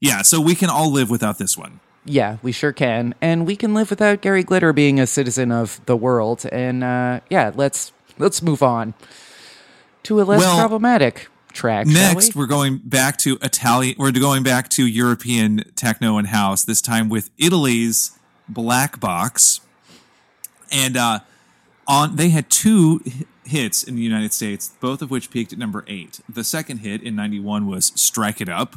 Yeah, 0.00 0.22
so 0.22 0.40
we 0.40 0.54
can 0.54 0.68
all 0.70 0.92
live 0.92 1.08
without 1.10 1.38
this 1.38 1.56
one. 1.56 1.80
Yeah, 2.04 2.36
we 2.42 2.52
sure 2.52 2.72
can, 2.72 3.14
and 3.20 3.46
we 3.46 3.56
can 3.56 3.74
live 3.74 3.90
without 3.90 4.20
Gary 4.20 4.44
Glitter 4.44 4.72
being 4.72 5.00
a 5.00 5.06
citizen 5.06 5.50
of 5.50 5.80
the 5.86 5.96
world. 5.96 6.44
And 6.52 6.84
uh, 6.84 7.20
yeah, 7.30 7.50
let's 7.54 7.92
let's 8.18 8.42
move 8.42 8.62
on 8.62 8.94
to 10.04 10.20
a 10.20 10.24
less 10.24 10.40
Well, 10.40 10.58
problematic 10.58 11.28
track. 11.52 11.86
Next, 11.86 12.26
shall 12.26 12.32
we? 12.36 12.40
we're 12.40 12.46
going 12.46 12.78
back 12.84 13.16
to 13.18 13.38
Italian. 13.42 13.96
We're 13.98 14.12
going 14.12 14.42
back 14.44 14.68
to 14.70 14.86
European 14.86 15.64
techno 15.74 16.18
and 16.18 16.28
house. 16.28 16.62
This 16.64 16.80
time 16.82 17.08
with 17.08 17.30
Italy's 17.38 18.16
Black 18.48 19.00
Box, 19.00 19.60
and 20.70 20.96
uh, 20.96 21.20
on 21.88 22.14
they 22.16 22.28
had 22.28 22.50
two 22.50 23.00
hits 23.46 23.82
in 23.82 23.96
the 23.96 24.02
United 24.02 24.32
States, 24.32 24.72
both 24.80 25.02
of 25.02 25.10
which 25.10 25.30
peaked 25.30 25.52
at 25.52 25.58
number 25.58 25.84
eight. 25.86 26.20
The 26.28 26.44
second 26.44 26.78
hit 26.78 27.02
in 27.02 27.16
91 27.16 27.66
was 27.66 27.92
Strike 27.94 28.40
It 28.40 28.48
Up. 28.48 28.76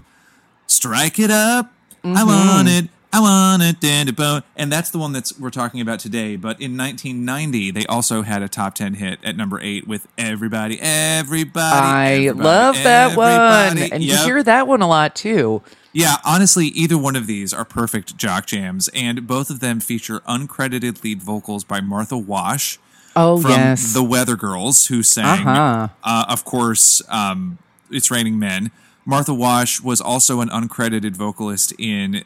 Strike 0.67 1.19
It 1.19 1.32
Up. 1.32 1.71
I 2.03 2.08
mm-hmm. 2.08 2.27
want 2.27 2.67
it. 2.69 2.89
I 3.12 3.21
want 3.21 3.63
it. 3.63 3.79
da, 3.79 4.03
da, 4.03 4.12
bo. 4.12 4.41
And 4.55 4.71
that's 4.71 4.91
the 4.91 4.99
one 4.99 5.13
that's 5.13 5.38
we're 5.39 5.49
talking 5.49 5.82
about 5.82 5.99
today. 5.99 6.36
But 6.36 6.62
in 6.62 6.77
1990, 6.77 7.71
they 7.71 7.86
also 7.88 8.21
had 8.21 8.43
a 8.43 8.47
top 8.47 8.75
10 8.75 8.95
hit 8.95 9.19
at 9.23 9.36
number 9.36 9.60
eight 9.60 9.88
with 9.88 10.08
Everybody, 10.17 10.79
Everybody. 10.79 11.60
I 11.60 12.12
Everybody, 12.12 12.43
love 12.47 12.75
that 12.75 13.17
one. 13.17 13.77
And 13.79 14.03
Yep. 14.03 14.19
you 14.19 14.25
hear 14.25 14.43
that 14.43 14.67
one 14.67 14.82
a 14.82 14.88
lot 14.88 15.15
too. 15.15 15.63
Yeah, 15.91 16.17
honestly, 16.23 16.67
either 16.67 16.99
one 16.99 17.15
of 17.15 17.25
these 17.25 17.51
are 17.51 17.65
perfect 17.65 18.15
jock 18.15 18.45
jams, 18.45 18.89
and 18.89 19.25
both 19.25 19.49
of 19.49 19.60
them 19.60 19.79
feature 19.79 20.19
uncredited 20.21 21.03
lead 21.03 21.23
vocals 21.23 21.63
by 21.63 21.82
Martha 21.82 22.17
Wash 22.17 22.77
Oh, 23.19 23.41
from 23.41 23.51
yes. 23.51 23.93
the 23.93 24.03
Weather 24.03 24.36
Girls, 24.36 24.88
who 24.88 25.03
sang, 25.03 25.47
Uh-huh. 25.47 25.88
uh, 26.03 26.25
of 26.29 26.43
course, 26.45 27.01
um, 27.10 27.58
"It's 27.91 28.10
Raining 28.12 28.39
Men." 28.39 28.71
Martha 29.05 29.34
Wash 29.34 29.82
was 29.82 29.99
also 30.01 30.41
an 30.41 30.49
uncredited 30.49 31.15
vocalist 31.15 31.73
in 31.79 32.23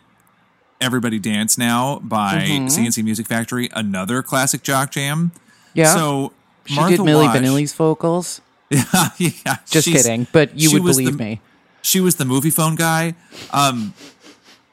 "Everybody 0.82 1.20
Dance 1.20 1.58
Now" 1.58 2.00
by 2.04 2.46
Mm-hmm. 2.48 2.68
C+C 2.68 3.02
Music 3.02 3.26
Factory, 3.28 3.70
another 3.74 4.22
classic 4.22 4.64
jock 4.64 4.92
jam. 4.92 5.32
yeah. 5.74 5.94
So 5.94 6.34
she 6.66 6.76
Martha 6.76 6.98
did 6.98 7.04
Millie 7.06 7.26
Wash, 7.28 7.38
Vanilli's 7.38 7.74
vocals. 7.74 8.42
yeah, 8.70 9.58
Just 9.70 9.86
she's- 9.88 10.04
kidding. 10.04 10.28
But 10.32 10.58
you 10.58 10.72
would 10.74 10.84
believe 10.84 11.18
the- 11.18 11.24
me. 11.24 11.42
She 11.82 12.00
was 12.00 12.16
the 12.16 12.26
movie 12.26 12.50
phone 12.50 12.76
guy. 12.76 13.14
Um, 13.52 13.94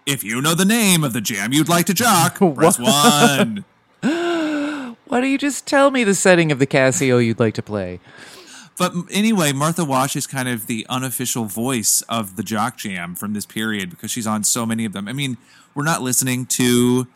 if 0.07 0.23
you 0.25 0.41
know 0.41 0.55
the 0.55 0.65
name 0.65 1.03
of 1.05 1.13
the 1.13 1.21
jam 1.21 1.53
you'd 1.53 1.69
like 1.69 1.87
to 1.87 1.95
jock, 1.95 2.37
press 2.55 2.79
one. 2.79 3.65
Why 5.11 5.21
don't 5.21 5.31
you 5.31 5.39
just 5.39 5.67
tell 5.67 5.91
me 5.91 6.05
the 6.05 6.15
setting 6.15 6.53
of 6.53 6.61
the 6.61 6.69
Casio 6.69 7.19
you'd 7.19 7.41
like 7.41 7.55
to 7.55 7.63
play? 7.63 7.99
But 8.79 8.95
anyway, 9.11 9.53
Martha 9.53 9.85
Wash 9.85 10.15
is 10.15 10.25
kind 10.25 10.49
of 10.49 10.69
the 10.69 10.87
unofficial 10.89 11.47
voice 11.47 12.01
of 12.03 12.37
the 12.37 12.45
jock 12.45 12.77
jam 12.77 13.17
from 13.17 13.33
this 13.33 13.45
period 13.45 13.91
because 13.91 14.13
she's 14.13 14.27
on 14.29 14.45
so 14.45 14.65
many 14.65 14.85
of 14.85 14.93
them. 14.93 15.09
I 15.09 15.13
mean, 15.13 15.37
we're 15.75 15.83
not 15.83 16.01
listening 16.01 16.47
to 16.47 17.09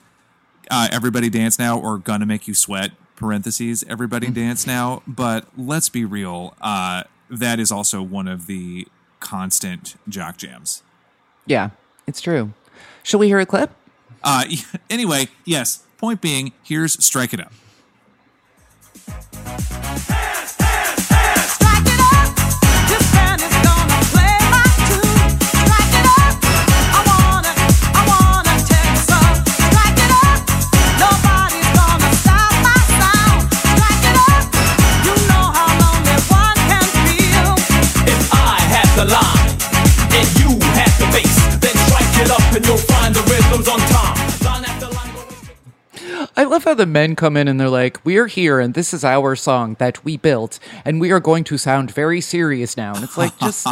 uh, 0.73 0.89
Everybody 0.91 1.31
Dance 1.31 1.57
Now 1.57 1.79
or 1.79 1.99
Gonna 1.99 2.27
Make 2.27 2.49
You 2.49 2.55
Sweat, 2.55 2.91
parentheses, 3.15 3.85
Everybody 3.89 4.29
Dance 4.29 4.67
Now. 4.67 5.05
But 5.07 5.47
let's 5.57 5.89
be 5.89 6.05
real, 6.05 6.57
uh, 6.61 7.05
that 7.31 7.61
is 7.61 7.71
also 7.71 8.03
one 8.03 8.27
of 8.27 8.49
the 8.49 8.89
constant 9.21 9.95
jock 10.09 10.37
jams. 10.37 10.83
Yeah, 11.47 11.71
it's 12.09 12.21
true. 12.21 12.55
Shall 13.05 13.21
we 13.21 13.29
hear 13.29 13.39
a 13.39 13.47
clip? 13.47 13.71
Uh, 14.25 14.47
anyway, 14.91 15.29
yes, 15.45 15.85
point 15.97 16.21
being, 16.21 16.53
here's 16.65 17.03
Strike 17.05 17.33
It 17.33 17.39
Up. 17.39 17.53
Música 18.95 20.14
I 46.45 46.47
love 46.47 46.65
how 46.65 46.75
the 46.75 46.85
men 46.85 47.17
come 47.17 47.39
in 47.39 47.49
and 47.49 47.59
they're 47.59 47.71
like, 47.71 48.05
"We're 48.05 48.27
here, 48.27 48.61
and 48.61 48.75
this 48.75 48.93
is 48.93 49.03
our 49.03 49.35
song 49.35 49.77
that 49.79 50.05
we 50.05 50.19
built, 50.19 50.59
and 50.85 51.01
we 51.01 51.11
are 51.11 51.19
going 51.19 51.43
to 51.45 51.57
sound 51.57 51.91
very 51.91 52.21
serious 52.21 52.77
now." 52.77 52.95
And 52.95 53.03
it's 53.03 53.17
like, 53.17 53.35
just, 53.39 53.67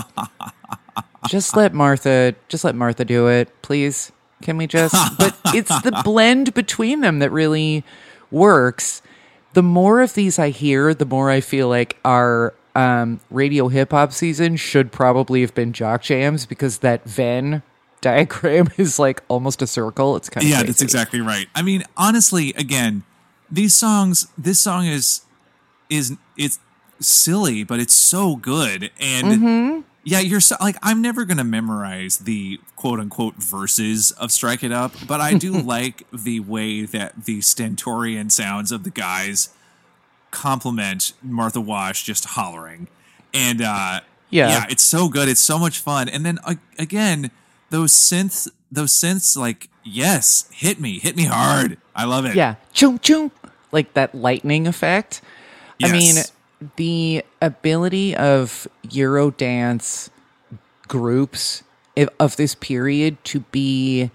just 1.28 1.54
let 1.54 1.74
Martha, 1.74 2.34
just 2.48 2.64
let 2.64 2.74
Martha 2.74 3.04
do 3.04 3.28
it, 3.28 3.50
please. 3.60 4.10
Can 4.40 4.56
we 4.56 4.66
just? 4.66 4.94
But 5.18 5.36
it's 5.54 5.82
the 5.82 6.00
blend 6.04 6.54
between 6.54 7.02
them 7.02 7.18
that 7.18 7.30
really 7.30 7.84
works. 8.30 9.02
The 9.52 9.62
more 9.62 10.00
of 10.00 10.14
these 10.14 10.38
I 10.38 10.48
hear, 10.48 10.94
the 10.94 11.04
more 11.04 11.28
I 11.28 11.42
feel 11.42 11.68
like 11.68 11.98
our 12.06 12.54
um, 12.74 13.20
radio 13.30 13.68
hip 13.68 13.90
hop 13.90 14.14
season 14.14 14.56
should 14.56 14.90
probably 14.90 15.42
have 15.42 15.54
been 15.54 15.74
jock 15.74 16.00
jams 16.00 16.46
because 16.46 16.78
that 16.78 17.04
Venn 17.04 17.62
diagram 18.02 18.68
is 18.76 18.98
like 18.98 19.22
almost 19.28 19.62
a 19.62 19.66
circle. 19.66 20.16
It's 20.16 20.28
kind 20.28 20.44
of 20.44 20.50
Yeah, 20.50 20.62
that's 20.62 20.82
exactly 20.82 21.22
right. 21.22 21.46
I 21.54 21.62
mean, 21.62 21.84
honestly, 21.96 22.52
again, 22.58 23.04
these 23.50 23.72
songs, 23.74 24.26
this 24.36 24.60
song 24.60 24.84
is 24.86 25.22
is 25.88 26.16
it's 26.36 26.58
silly, 27.00 27.64
but 27.64 27.80
it's 27.80 27.94
so 27.94 28.36
good. 28.36 28.90
And 29.00 29.26
Mm-hmm. 29.26 29.80
yeah, 30.04 30.20
you're 30.20 30.40
so, 30.40 30.56
like, 30.60 30.76
I'm 30.82 31.00
never 31.02 31.24
gonna 31.24 31.44
memorize 31.44 32.18
the 32.18 32.60
quote 32.76 33.00
unquote 33.00 33.36
verses 33.36 34.10
of 34.12 34.30
"Strike 34.32 34.62
It 34.62 34.72
Up," 34.72 34.92
but 35.06 35.20
I 35.20 35.34
do 35.34 35.52
like 35.76 36.04
the 36.12 36.40
way 36.40 36.84
that 36.84 37.24
the 37.24 37.40
stentorian 37.40 38.28
sounds 38.30 38.70
of 38.72 38.84
the 38.84 38.90
guys 38.90 39.48
complement 40.30 41.12
Martha 41.22 41.60
Wash 41.60 42.04
just 42.04 42.24
hollering. 42.24 42.88
And 43.34 43.60
uh 43.62 44.00
Yeah. 44.30 44.48
yeah, 44.48 44.66
it's 44.70 44.82
so 44.82 45.08
good. 45.08 45.28
It's 45.28 45.40
so 45.40 45.58
much 45.58 45.78
fun. 45.78 46.08
And 46.08 46.24
then 46.24 46.38
uh, 46.44 46.54
again, 46.78 47.30
those 47.72 47.92
synths, 47.92 48.48
those 48.70 48.92
synths, 48.92 49.34
like 49.34 49.70
yes, 49.82 50.46
hit 50.52 50.78
me, 50.78 50.98
hit 50.98 51.16
me 51.16 51.24
hard. 51.24 51.78
I 51.96 52.04
love 52.04 52.26
it. 52.26 52.36
Yeah, 52.36 52.56
chung 52.74 52.98
chung, 52.98 53.32
like 53.72 53.94
that 53.94 54.14
lightning 54.14 54.66
effect. 54.66 55.22
I 55.82 55.90
mean, 55.90 56.16
the 56.76 57.24
ability 57.40 58.14
of 58.14 58.68
Eurodance 58.86 60.10
groups 60.86 61.64
of 62.20 62.36
this 62.36 62.54
period 62.54 63.24
to 63.24 63.40
be 63.40 64.10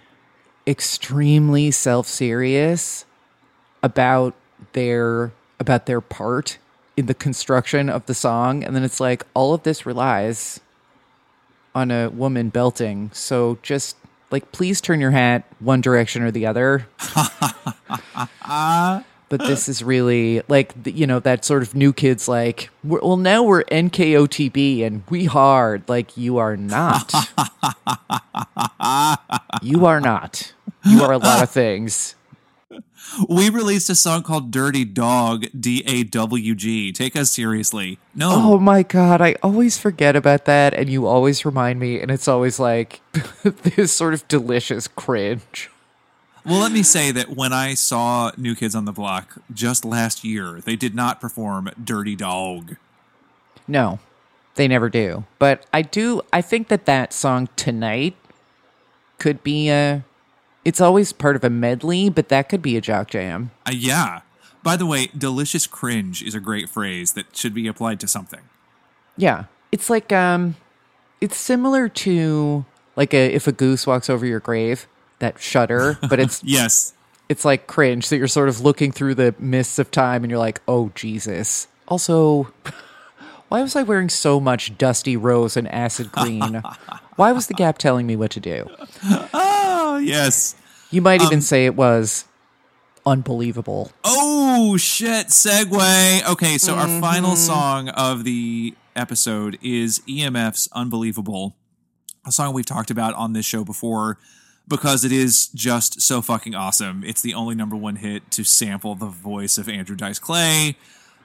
extremely 0.67 1.71
self-serious 1.71 3.05
about 3.81 4.35
their 4.73 5.31
about 5.59 5.87
their 5.87 6.01
part 6.01 6.59
in 6.95 7.07
the 7.07 7.13
construction 7.13 7.89
of 7.89 8.05
the 8.05 8.13
song 8.13 8.63
and 8.63 8.75
then 8.75 8.83
it's 8.83 8.99
like 8.99 9.23
all 9.33 9.53
of 9.53 9.63
this 9.63 9.85
relies 9.85 10.59
on 11.77 11.91
a 11.91 12.09
woman 12.09 12.49
belting. 12.49 13.11
So 13.13 13.59
just 13.61 13.95
like 14.31 14.51
please 14.51 14.81
turn 14.81 14.99
your 14.99 15.11
hat 15.11 15.45
one 15.59 15.79
direction 15.79 16.23
or 16.23 16.31
the 16.31 16.45
other. 16.47 16.87
But 19.29 19.41
this 19.41 19.67
is 19.67 19.83
really 19.83 20.41
like 20.47 20.73
you 20.85 21.05
know 21.05 21.19
that 21.19 21.43
sort 21.43 21.61
of 21.61 21.75
new 21.75 21.91
kids 21.91 22.29
like 22.29 22.69
well 22.81 23.17
now 23.17 23.43
we're 23.43 23.63
nkotb 23.65 24.85
and 24.85 25.03
we 25.09 25.25
hard. 25.25 25.83
Like 25.87 26.17
you 26.17 26.37
are 26.37 26.57
not. 26.57 27.13
You 29.61 29.85
are 29.85 29.99
not. 29.99 30.53
You 30.85 31.03
are 31.03 31.11
a 31.11 31.17
lot 31.17 31.43
of 31.43 31.49
things 31.49 32.15
We 33.29 33.49
released 33.49 33.89
a 33.89 33.95
song 33.95 34.23
called 34.23 34.51
Dirty 34.51 34.83
Dog, 34.85 35.45
D 35.59 35.81
A 35.87 36.03
W 36.03 36.55
G. 36.55 36.91
Take 36.91 37.15
us 37.15 37.31
seriously. 37.31 37.99
No. 38.13 38.29
oh 38.31 38.57
my 38.59 38.81
god 38.83 39.21
i 39.21 39.35
always 39.43 39.77
forget 39.77 40.15
about 40.15 40.45
that 40.45 40.73
and 40.73 40.89
you 40.89 41.05
always 41.05 41.45
remind 41.45 41.79
me 41.79 41.99
and 42.01 42.09
it's 42.09 42.27
always 42.27 42.59
like 42.59 42.99
this 43.43 43.93
sort 43.93 44.13
of 44.15 44.27
delicious 44.27 44.87
cringe 44.87 45.69
Well, 46.45 46.59
let 46.59 46.71
me 46.71 46.81
say 46.81 47.11
that 47.11 47.35
when 47.35 47.53
I 47.53 47.73
saw 47.75 48.31
New 48.37 48.55
Kids 48.55 48.73
on 48.73 48.85
the 48.85 48.91
Block 48.93 49.37
just 49.53 49.83
last 49.85 50.23
year, 50.23 50.61
they 50.65 50.75
did 50.75 50.95
not 50.95 51.19
perform 51.21 51.69
Dirty 51.83 52.15
Dog. 52.15 52.77
no 53.67 53.99
they 54.55 54.67
never 54.67 54.89
do 54.89 55.23
but 55.37 55.63
i 55.71 55.81
do 55.83 56.21
i 56.33 56.41
think 56.41 56.67
that 56.69 56.85
that 56.85 57.13
song 57.13 57.47
tonight 57.55 58.15
could 59.19 59.43
be 59.43 59.69
a 59.69 60.03
it's 60.67 60.81
always 60.81 61.13
part 61.13 61.35
of 61.35 61.43
a 61.43 61.49
medley 61.49 62.09
but 62.09 62.27
that 62.29 62.49
could 62.49 62.61
be 62.61 62.75
a 62.77 62.81
jock 62.81 63.09
jam 63.09 63.49
Uh, 63.65 63.71
yeah. 63.73 64.21
By 64.63 64.75
the 64.75 64.85
way, 64.85 65.07
delicious 65.17 65.65
cringe 65.65 66.21
is 66.21 66.35
a 66.35 66.41
great 66.41 66.67
phrase 66.67 67.13
that 67.13 67.37
should 67.37 67.53
be 67.53 67.67
applied 67.67 68.01
to 68.01 68.07
something. 68.07 68.41
Yeah. 69.15 69.45
It's 69.71 69.89
like 69.89 70.11
um 70.11 70.55
it's 71.21 71.37
similar 71.37 71.87
to 72.03 72.65
like 72.97 73.13
a 73.13 73.33
if 73.33 73.47
a 73.47 73.53
goose 73.53 73.87
walks 73.87 74.09
over 74.09 74.25
your 74.25 74.41
grave, 74.41 74.85
that 75.19 75.39
shudder, 75.39 75.97
but 76.09 76.19
it's 76.19 76.43
Yes. 76.57 76.93
it's 77.29 77.45
like 77.45 77.67
cringe. 77.67 78.03
So 78.05 78.15
you're 78.17 78.27
sort 78.27 78.49
of 78.49 78.59
looking 78.59 78.91
through 78.91 79.15
the 79.15 79.33
mists 79.39 79.79
of 79.79 79.89
time 79.89 80.23
and 80.25 80.29
you're 80.31 80.45
like, 80.49 80.59
"Oh 80.67 80.91
Jesus." 80.95 81.67
Also, 81.87 82.51
why 83.47 83.61
was 83.61 83.75
I 83.77 83.83
wearing 83.83 84.09
so 84.09 84.39
much 84.41 84.77
dusty 84.77 85.15
rose 85.15 85.55
and 85.55 85.67
acid 85.71 86.11
green? 86.11 86.61
why 87.15 87.31
was 87.31 87.47
the 87.47 87.53
Gap 87.53 87.77
telling 87.77 88.05
me 88.05 88.17
what 88.17 88.31
to 88.31 88.41
do? 88.41 88.67
Oh, 89.87 89.97
yes. 89.97 90.55
You 90.91 91.01
might 91.01 91.21
even 91.21 91.35
um, 91.35 91.41
say 91.41 91.65
it 91.65 91.75
was 91.75 92.25
unbelievable. 93.05 93.91
Oh 94.03 94.77
shit! 94.77 95.27
Segue. 95.27 96.29
Okay, 96.29 96.57
so 96.57 96.75
our 96.75 96.87
final 97.01 97.31
mm-hmm. 97.31 97.37
song 97.37 97.89
of 97.89 98.23
the 98.23 98.75
episode 98.95 99.57
is 99.61 99.99
EMF's 100.07 100.69
"Unbelievable," 100.73 101.55
a 102.25 102.31
song 102.31 102.53
we've 102.53 102.65
talked 102.65 102.91
about 102.91 103.13
on 103.15 103.33
this 103.33 103.45
show 103.45 103.63
before 103.63 104.17
because 104.67 105.05
it 105.05 105.11
is 105.13 105.47
just 105.47 106.01
so 106.01 106.21
fucking 106.21 106.53
awesome. 106.53 107.03
It's 107.05 107.21
the 107.21 107.33
only 107.33 107.55
number 107.55 107.75
one 107.75 107.95
hit 107.95 108.29
to 108.31 108.43
sample 108.43 108.95
the 108.95 109.07
voice 109.07 109.57
of 109.57 109.69
Andrew 109.69 109.95
Dice 109.95 110.19
Clay. 110.19 110.77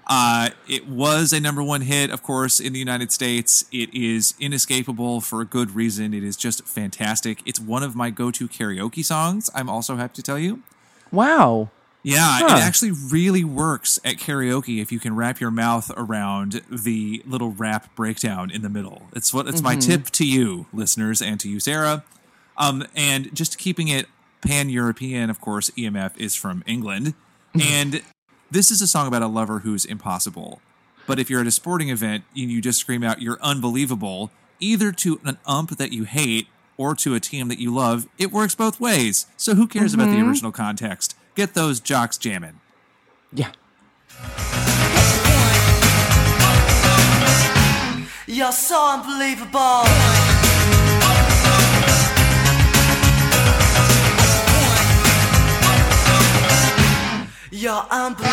Uh, 0.07 0.51
it 0.69 0.89
was 0.89 1.33
a 1.33 1.41
number 1.41 1.63
one 1.63 1.83
hit, 1.83 2.11
of 2.11 2.23
course, 2.23 2.59
in 2.61 2.73
the 2.73 2.79
United 2.79 3.13
States. 3.13 3.65
It 3.73 3.93
is 3.95 4.35
inescapable 4.41 5.21
for 5.21 5.41
a 5.41 5.45
good 5.45 5.75
reason. 5.75 6.13
It 6.13 6.25
is 6.25 6.37
just 6.37 6.65
fantastic. 6.67 7.41
It's 7.47 7.61
one 7.61 7.83
of 7.83 7.95
my 7.95 8.11
go-to 8.11 8.49
karaoke 8.49 9.05
songs. 9.05 9.49
I'm 9.55 9.69
also 9.71 9.97
happy 9.97 10.15
to 10.15 10.23
tell 10.23 10.39
you. 10.39 10.63
Wow. 11.13 11.71
Yeah, 12.05 12.39
Huh. 12.41 12.47
it 12.57 12.63
actually 12.63 12.91
really 12.91 13.45
works 13.45 14.01
at 14.05 14.17
karaoke 14.17 14.83
if 14.83 14.91
you 14.91 14.99
can 14.99 15.15
wrap 15.15 15.39
your 15.41 15.53
mouth 15.53 15.89
around 15.97 16.63
the 16.69 17.23
little 17.25 17.53
rap 17.53 17.95
breakdown 17.95 18.51
in 18.51 18.63
the 18.63 18.69
middle. 18.69 19.03
It's 19.15 19.33
what 19.33 19.47
it's 19.47 19.63
my 19.63 19.77
tip 19.77 20.07
to 20.11 20.27
you, 20.27 20.67
listeners, 20.73 21.23
and 21.23 21.39
to 21.39 21.49
you, 21.49 21.61
Sarah. 21.61 22.03
Um, 22.59 22.85
and 22.97 23.33
just 23.35 23.57
keeping 23.57 23.87
it 23.87 24.07
pan 24.41 24.69
European, 24.69 25.31
of 25.31 25.41
course, 25.41 25.71
EMF 25.79 26.17
is 26.17 26.35
from 26.35 26.65
England, 26.67 27.15
and 27.55 28.03
this 28.53 28.71
is 28.71 28.83
a 28.83 28.87
song 28.87 29.07
about 29.07 29.23
a 29.23 29.27
lover 29.27 29.61
who's 29.61 29.87
impossible. 29.87 30.61
But 31.07 31.19
if 31.19 31.31
you're 31.31 31.41
at 31.41 31.47
a 31.47 31.51
sporting 31.51 31.89
event 31.89 32.25
and 32.37 32.51
you 32.51 32.61
just 32.61 32.79
scream 32.79 33.03
out 33.03 33.23
"You're 33.23 33.39
unbelievable," 33.41 34.31
either 34.61 34.93
to 34.93 35.21
an 35.25 35.39
ump 35.47 35.79
that 35.79 35.93
you 35.93 36.05
hate 36.05 36.49
or 36.77 36.95
to 36.97 37.15
a 37.15 37.21
team 37.21 37.49
that 37.49 37.59
you 37.59 37.75
love, 37.75 38.07
it 38.19 38.31
works 38.31 38.55
both 38.55 38.79
ways. 38.79 39.27
So 39.39 39.55
who 39.55 39.67
cares 39.67 39.95
about 39.95 40.11
the 40.11 40.17
mm-hmm. 40.17 40.29
original 40.29 40.53
context? 40.53 41.17
Get 41.35 41.55
those 41.55 41.81
jocks 41.81 42.19
jamming. 42.19 42.61
Yeah. 43.33 43.53
You're 48.27 48.53
so 48.53 48.87
unbelievable. 48.93 50.32
You're 57.55 57.87
unbelievable. 57.91 58.33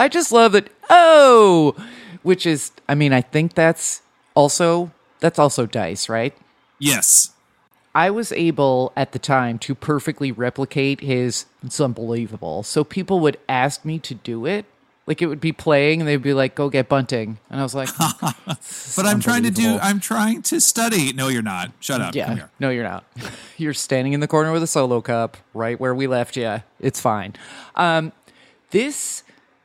I 0.00 0.08
just 0.08 0.30
love 0.30 0.54
it. 0.54 0.70
Oh, 0.88 1.74
which 2.22 2.46
is, 2.46 2.70
I 2.88 2.94
mean, 2.94 3.12
I 3.12 3.20
think 3.20 3.54
that's 3.54 4.00
also 4.36 4.92
that's 5.18 5.40
also 5.40 5.66
dice, 5.66 6.08
right? 6.08 6.32
Yes. 6.78 7.32
I 7.94 8.10
was 8.10 8.30
able 8.32 8.92
at 8.96 9.12
the 9.12 9.18
time 9.18 9.58
to 9.60 9.74
perfectly 9.74 10.30
replicate 10.30 11.00
his. 11.00 11.46
It's 11.64 11.80
unbelievable. 11.80 12.62
So 12.62 12.84
people 12.84 13.20
would 13.20 13.38
ask 13.48 13.84
me 13.84 13.98
to 14.00 14.14
do 14.14 14.46
it. 14.46 14.66
Like 15.06 15.22
it 15.22 15.26
would 15.26 15.40
be 15.40 15.52
playing, 15.52 16.02
and 16.02 16.08
they'd 16.08 16.22
be 16.22 16.34
like, 16.34 16.54
"Go 16.54 16.68
get 16.68 16.86
bunting," 16.86 17.38
and 17.48 17.58
I 17.58 17.62
was 17.62 17.74
like, 17.74 17.88
But 18.94 19.06
I'm 19.06 19.20
trying 19.20 19.42
to 19.44 19.50
do. 19.50 19.78
I'm 19.80 20.00
trying 20.00 20.42
to 20.42 20.60
study. 20.60 21.14
No, 21.14 21.28
you're 21.28 21.40
not. 21.40 21.72
Shut 21.80 22.02
up. 22.02 22.14
"Yeah, 22.14 22.48
no, 22.60 22.68
you're 22.68 22.84
not. 22.84 23.04
you're 23.56 23.72
standing 23.72 24.12
in 24.12 24.20
the 24.20 24.28
corner 24.28 24.52
with 24.52 24.62
a 24.62 24.66
solo 24.66 25.00
cup, 25.00 25.38
right 25.54 25.80
where 25.80 25.94
we 25.94 26.06
left 26.06 26.36
you. 26.36 26.62
It's 26.78 27.00
fine." 27.00 27.34
Um, 27.74 28.12
this 28.70 29.22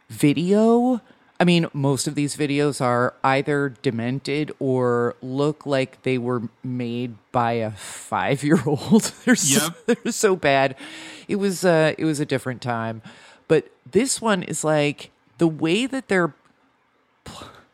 video 0.10 1.02
i 1.39 1.43
mean 1.43 1.67
most 1.74 2.08
of 2.08 2.15
these 2.15 2.36
videos 2.36 2.80
are 2.82 3.13
either 3.24 3.69
demented 3.82 4.52
or 4.60 5.15
look 5.22 5.65
like 5.65 6.02
they 6.04 6.17
were 6.17 6.43
made 6.63 7.15
by 7.32 7.54
a 7.54 7.72
five 7.72 8.43
year 8.43 8.60
old 8.65 9.12
they're, 9.26 9.36
so, 9.36 9.63
Yep. 9.88 10.00
they're 10.04 10.12
so 10.12 10.36
bad. 10.36 10.76
It 11.28 11.38
was 11.38 11.65
uh 11.65 11.93
it 11.98 12.06
was 12.06 12.19
a 12.19 12.26
different 12.26 12.62
time. 12.62 13.02
But 13.48 13.72
this 13.89 14.22
one 14.22 14.43
is 14.43 14.63
like 14.63 15.12
the 15.38 15.48
way 15.48 15.86
that 15.86 16.08
they're 16.08 16.34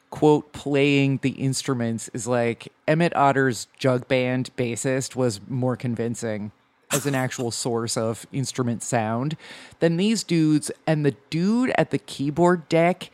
quote 0.10 0.52
playing 0.54 1.20
the 1.22 1.32
instruments 1.32 2.10
is 2.14 2.26
like 2.28 2.72
emmett 2.88 3.14
otter's 3.16 3.68
jug 3.78 4.08
band 4.08 4.50
bassist 4.58 5.16
was 5.16 5.40
more 5.48 5.76
convincing 5.76 6.52
as 6.92 7.06
an 7.06 7.14
actual 7.14 7.52
source 7.66 7.96
of 7.96 8.26
instrument 8.32 8.82
sound 8.82 9.38
than 9.80 9.98
these 9.98 10.24
dudes. 10.24 10.72
And 10.88 11.06
the 11.06 11.16
dude 11.30 11.72
at 11.78 11.92
the 11.92 12.00
keyboard 12.00 12.68
deck 12.70 13.12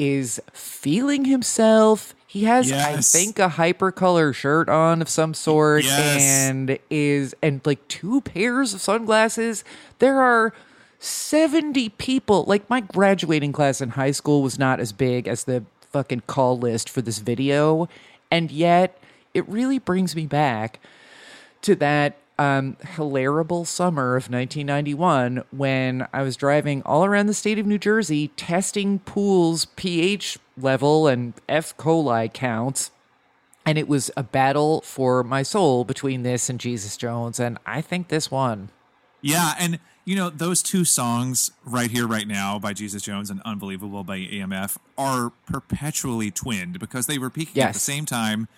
is 0.00 0.40
feeling 0.52 1.26
himself 1.26 2.14
he 2.26 2.44
has 2.44 2.70
Yes. 2.70 2.86
i 2.86 3.18
think 3.18 3.38
a 3.38 3.48
hypercolor 3.48 4.34
shirt 4.34 4.68
on 4.70 5.02
of 5.02 5.08
some 5.10 5.34
sort 5.34 5.84
Yes. 5.84 6.22
and 6.22 6.78
is 6.88 7.34
and 7.42 7.60
like 7.66 7.86
two 7.88 8.22
pairs 8.22 8.72
of 8.72 8.80
sunglasses 8.80 9.62
there 9.98 10.20
are 10.20 10.54
70 10.98 11.90
people 11.90 12.44
like 12.46 12.68
my 12.70 12.80
graduating 12.80 13.52
class 13.52 13.80
in 13.80 13.90
high 13.90 14.10
school 14.12 14.42
was 14.42 14.58
not 14.58 14.80
as 14.80 14.92
big 14.92 15.26
as 15.28 15.44
the 15.44 15.64
fucking 15.92 16.22
call 16.26 16.58
list 16.58 16.88
for 16.88 17.02
this 17.02 17.18
video 17.18 17.88
and 18.30 18.50
yet 18.50 18.98
it 19.34 19.46
really 19.48 19.78
brings 19.78 20.14
me 20.16 20.24
back 20.26 20.80
to 21.62 21.74
that 21.74 22.16
um, 22.40 22.78
hilarable 22.82 23.66
summer 23.66 24.16
of 24.16 24.30
1991 24.30 25.44
when 25.50 26.08
I 26.10 26.22
was 26.22 26.36
driving 26.36 26.82
all 26.84 27.04
around 27.04 27.26
the 27.26 27.34
state 27.34 27.58
of 27.58 27.66
New 27.66 27.76
Jersey 27.76 28.28
testing 28.28 29.00
pools 29.00 29.66
pH 29.76 30.38
level 30.56 31.06
and 31.06 31.34
F. 31.50 31.76
coli 31.76 32.32
counts. 32.32 32.92
And 33.66 33.76
it 33.76 33.86
was 33.86 34.10
a 34.16 34.22
battle 34.22 34.80
for 34.80 35.22
my 35.22 35.42
soul 35.42 35.84
between 35.84 36.22
this 36.22 36.48
and 36.48 36.58
Jesus 36.58 36.96
Jones. 36.96 37.38
And 37.38 37.58
I 37.66 37.82
think 37.82 38.08
this 38.08 38.30
won. 38.30 38.70
Yeah, 39.20 39.52
and 39.58 39.78
you 40.06 40.16
know 40.16 40.30
those 40.30 40.62
two 40.62 40.86
songs 40.86 41.50
right 41.66 41.90
here, 41.90 42.06
right 42.06 42.26
now, 42.26 42.58
by 42.58 42.72
Jesus 42.72 43.02
Jones 43.02 43.28
and 43.28 43.42
"Unbelievable" 43.44 44.02
by 44.02 44.16
EMF, 44.16 44.78
are 44.96 45.28
perpetually 45.44 46.30
twinned 46.30 46.78
because 46.78 47.06
they 47.06 47.18
were 47.18 47.28
peaking 47.28 47.62
at 47.62 47.74
the 47.74 47.78
same 47.78 48.06
time. 48.06 48.48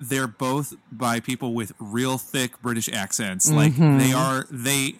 They're 0.00 0.26
both 0.26 0.74
by 0.90 1.20
people 1.20 1.52
with 1.52 1.72
real 1.78 2.16
thick 2.16 2.60
British 2.62 2.88
accents. 2.88 3.50
Like 3.50 3.72
Mm-hmm. 3.74 3.98
they 3.98 4.12
are, 4.12 4.46
they 4.50 4.96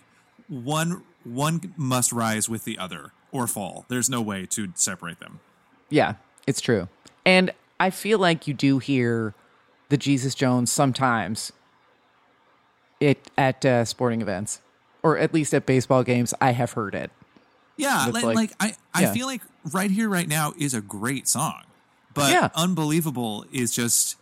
one 0.48 1.02
one 1.24 1.72
must 1.76 2.12
rise 2.12 2.48
with 2.48 2.64
the 2.64 2.78
other 2.78 3.12
or 3.32 3.46
fall. 3.46 3.84
There's 3.88 4.10
no 4.10 4.20
way 4.20 4.46
to 4.46 4.72
separate 4.74 5.18
them. 5.20 5.40
Yeah, 5.88 6.14
it's 6.46 6.60
true. 6.60 6.88
And 7.24 7.50
I 7.78 7.90
feel 7.90 8.18
like 8.18 8.46
you 8.46 8.54
do 8.54 8.78
hear 8.78 9.34
the 9.88 9.96
Jesus 9.96 10.34
Jones 10.34 10.70
sometimes 10.70 11.52
it 13.00 13.30
at 13.38 13.64
uh, 13.64 13.84
sporting 13.84 14.20
events 14.20 14.60
or 15.02 15.16
at 15.18 15.32
least 15.32 15.54
at 15.54 15.64
baseball 15.66 16.02
games. 16.02 16.34
I 16.40 16.52
have 16.52 16.72
heard 16.72 16.94
it. 16.94 17.10
Yeah, 17.76 18.06
like, 18.12 18.24
like- 18.24 18.36
like 18.36 18.52
I, 18.60 18.74
I 18.92 19.02
yeah. 19.02 19.12
feel 19.14 19.26
like 19.26 19.40
right 19.72 19.90
here, 19.90 20.08
right 20.08 20.28
now 20.28 20.52
is 20.58 20.74
a 20.74 20.80
great 20.82 21.26
song, 21.28 21.62
but 22.12 22.30
Yeah. 22.32 22.50
unbelievable 22.54 23.46
is 23.52 23.72
just 23.74 24.16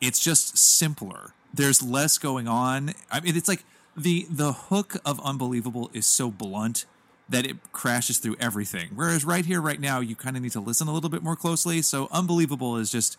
it's 0.00 0.20
just 0.20 0.56
simpler. 0.56 1.32
There's 1.52 1.82
less 1.82 2.18
going 2.18 2.48
on. 2.48 2.94
I 3.10 3.20
mean, 3.20 3.36
it's 3.36 3.48
like 3.48 3.64
the 3.96 4.26
the 4.30 4.52
hook 4.52 4.96
of 5.04 5.20
unbelievable 5.20 5.90
is 5.92 6.06
so 6.06 6.30
blunt 6.30 6.86
that 7.28 7.46
it 7.46 7.56
crashes 7.72 8.18
through 8.18 8.36
everything. 8.40 8.90
Whereas 8.94 9.24
right 9.24 9.44
here, 9.44 9.60
right 9.60 9.80
now, 9.80 10.00
you 10.00 10.16
kind 10.16 10.36
of 10.36 10.42
need 10.42 10.52
to 10.52 10.60
listen 10.60 10.88
a 10.88 10.92
little 10.92 11.10
bit 11.10 11.22
more 11.22 11.36
closely. 11.36 11.82
So 11.82 12.08
unbelievable 12.10 12.76
is 12.76 12.90
just 12.90 13.18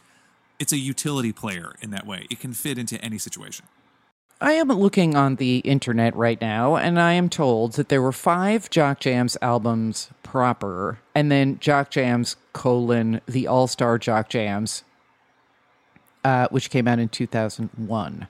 it's 0.60 0.74
a 0.74 0.78
utility 0.78 1.32
player 1.32 1.74
in 1.82 1.92
that 1.92 2.06
way. 2.06 2.28
It 2.30 2.40
can 2.40 2.54
fit 2.54 2.78
into 2.78 3.00
any 3.04 3.18
situation. 3.18 3.66
I 4.42 4.54
am 4.54 4.70
looking 4.70 5.18
on 5.18 5.36
the 5.36 5.58
internet 5.60 6.16
right 6.16 6.40
now, 6.40 6.78
and 6.78 6.98
I 6.98 7.12
am 7.14 7.28
told 7.28 7.74
that 7.74 7.90
there 7.90 8.02
were 8.02 8.14
five 8.14 8.70
Jock 8.70 9.02
Jams 9.02 9.36
albums 9.42 10.12
proper, 10.24 11.00
and 11.14 11.30
then 11.30 11.60
Jock 11.60 11.90
Jams 11.92 12.38
colon 12.54 13.20
the 13.26 13.48
All 13.48 13.68
Star 13.68 13.98
Jock 13.98 14.30
Jams, 14.30 14.84
uh, 16.24 16.48
which 16.50 16.70
came 16.70 16.88
out 16.88 17.00
in 17.00 17.10
two 17.10 17.28
thousand 17.28 17.70
one. 17.76 18.28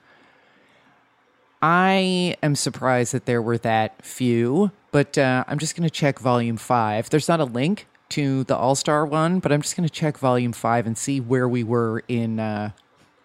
I 1.62 2.36
am 2.42 2.56
surprised 2.56 3.12
that 3.12 3.26
there 3.26 3.42
were 3.42 3.58
that 3.58 4.02
few, 4.02 4.70
but 4.92 5.18
uh, 5.18 5.44
I'm 5.46 5.58
just 5.58 5.76
going 5.76 5.86
to 5.86 5.94
check 5.94 6.18
volume 6.18 6.56
five. 6.56 7.10
There's 7.10 7.28
not 7.28 7.40
a 7.40 7.44
link 7.44 7.86
to 8.10 8.44
the 8.44 8.56
All 8.56 8.74
Star 8.74 9.04
one, 9.04 9.40
but 9.40 9.52
I'm 9.52 9.62
just 9.62 9.76
going 9.76 9.88
to 9.88 9.92
check 9.92 10.18
volume 10.18 10.52
five 10.52 10.86
and 10.86 10.96
see 10.96 11.20
where 11.20 11.48
we 11.48 11.62
were 11.62 12.02
in 12.08 12.40
uh, 12.40 12.70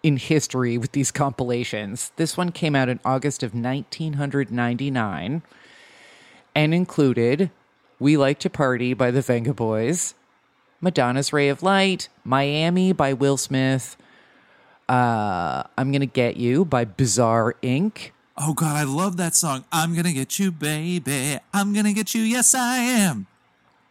in 0.02 0.16
history 0.16 0.78
with 0.78 0.92
these 0.92 1.10
compilations. 1.10 2.12
This 2.16 2.36
one 2.36 2.52
came 2.52 2.76
out 2.76 2.88
in 2.88 3.00
August 3.04 3.42
of 3.42 3.54
1999 3.54 5.42
and 6.54 6.74
included 6.74 7.50
"We 7.98 8.16
Like 8.16 8.38
to 8.40 8.50
Party" 8.50 8.94
by 8.94 9.10
the 9.10 9.20
Vengaboys, 9.20 10.14
Madonna's 10.80 11.32
"Ray 11.32 11.48
of 11.48 11.62
Light," 11.62 12.08
"Miami" 12.22 12.92
by 12.92 13.12
Will 13.12 13.36
Smith. 13.36 13.96
Uh, 14.88 15.64
I'm 15.76 15.90
gonna 15.92 16.06
get 16.06 16.36
you 16.36 16.64
by 16.64 16.84
Bizarre 16.84 17.54
Inc. 17.62 18.10
Oh 18.36 18.54
God, 18.54 18.76
I 18.76 18.84
love 18.84 19.16
that 19.16 19.34
song. 19.34 19.64
I'm 19.72 19.94
gonna 19.94 20.12
get 20.12 20.38
you, 20.38 20.52
baby. 20.52 21.38
I'm 21.52 21.72
gonna 21.72 21.92
get 21.92 22.14
you. 22.14 22.22
Yes, 22.22 22.54
I 22.54 22.78
am. 22.78 23.26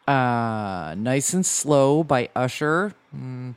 Uh, 0.07 0.93
Nice 0.95 1.33
and 1.33 1.45
Slow 1.45 2.03
by 2.03 2.29
Usher. 2.35 2.93
Mm, 3.15 3.55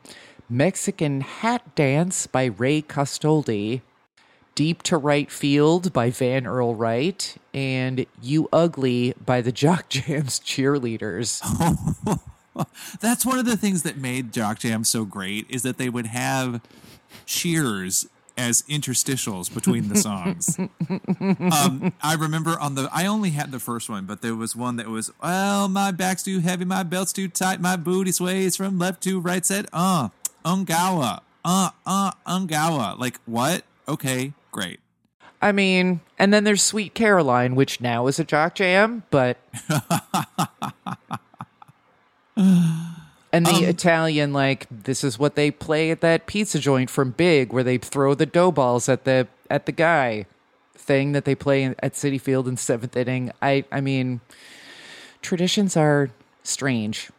Mexican 0.49 1.21
Hat 1.21 1.75
Dance 1.75 2.27
by 2.27 2.47
Ray 2.47 2.83
Castoldi. 2.83 3.83
Deep 4.55 4.83
to 4.85 4.97
Right 4.97 5.31
Field 5.31 5.93
by 5.93 6.11
Van 6.11 6.45
Earl 6.45 6.75
Wright, 6.75 7.37
and 7.55 8.07
You 8.21 8.49
Ugly 8.53 9.15
by 9.25 9.41
the 9.41 9.53
Jock 9.53 9.89
Jams 9.91 10.41
cheerleaders. 10.41 11.41
That's 13.01 13.25
one 13.25 13.39
of 13.39 13.45
the 13.45 13.57
things 13.57 13.83
that 13.85 13.99
made 13.99 14.33
Jock 14.33 14.59
Jam 14.59 14.83
so 14.83 15.05
great 15.05 15.47
is 15.49 15.63
that 15.63 15.79
they 15.79 15.89
would 15.89 16.07
have 16.07 16.61
cheers 17.27 18.07
as 18.39 18.63
interstitials 18.63 19.53
between 19.53 19.89
the 19.89 19.97
songs. 19.97 20.59
um, 20.59 21.93
I 22.01 22.15
remember 22.15 22.59
on 22.59 22.77
the 22.77 22.89
I 22.93 23.07
only 23.07 23.31
had 23.31 23.51
the 23.51 23.59
first 23.59 23.91
one, 23.91 24.07
but 24.07 24.23
there 24.23 24.37
was 24.37 24.55
one 24.55 24.77
that 24.77 24.87
was 24.87 25.11
well, 25.23 25.69
my 25.69 25.91
back's 25.91 26.23
too 26.23 26.39
heavy, 26.39 26.65
my 26.65 26.85
belt's 26.85 27.13
too 27.13 27.29
tight, 27.29 27.61
my 27.61 27.77
booty 27.77 28.13
sways 28.13 28.57
from 28.57 28.79
left 28.79 29.03
to 29.03 29.21
right. 29.21 29.45
Said, 29.45 29.67
uh, 29.73 30.11
ungawa, 30.45 31.21
uh, 31.45 31.71
uh, 31.85 32.13
ungawa. 32.27 32.99
Like 32.99 33.19
what? 33.27 33.65
Okay, 33.89 34.33
great. 34.53 34.81
I 35.41 35.53
mean, 35.53 36.01
and 36.19 36.33
then 36.35 36.45
there's 36.45 36.63
Sweet 36.63 36.95
Caroline, 36.95 37.55
which 37.55 37.81
now 37.81 38.07
is 38.07 38.19
a 38.19 38.25
Jock 38.25 38.55
Jam, 38.55 39.05
but. 39.11 39.37
And 43.47 43.57
the 43.57 43.69
Italian, 43.69 44.33
like 44.33 44.67
this 44.71 45.05
is 45.05 45.19
what 45.19 45.35
they 45.35 45.51
play 45.51 45.91
at 45.91 46.01
that 46.01 46.27
pizza 46.27 46.59
joint 46.59 46.91
from 46.91 47.13
Big, 47.13 47.53
where 47.53 47.65
they 47.65 47.79
throw 47.79 48.15
the 48.15 48.27
dough 48.27 48.53
balls 48.53 48.89
at 48.89 49.05
the 49.05 49.29
at 49.51 49.67
the 49.67 49.73
guy 49.73 50.27
thing 50.75 51.13
that 51.13 51.25
they 51.25 51.35
play 51.35 51.63
in, 51.63 51.77
at 51.81 51.93
Citi 51.93 52.21
Field 52.21 52.49
in 52.49 52.57
seventh 52.57 52.97
inning. 52.97 53.31
I 53.41 53.65
I 53.71 53.81
mean, 53.81 54.21
traditions 55.23 55.77
are 55.77 56.11
strange 56.43 57.11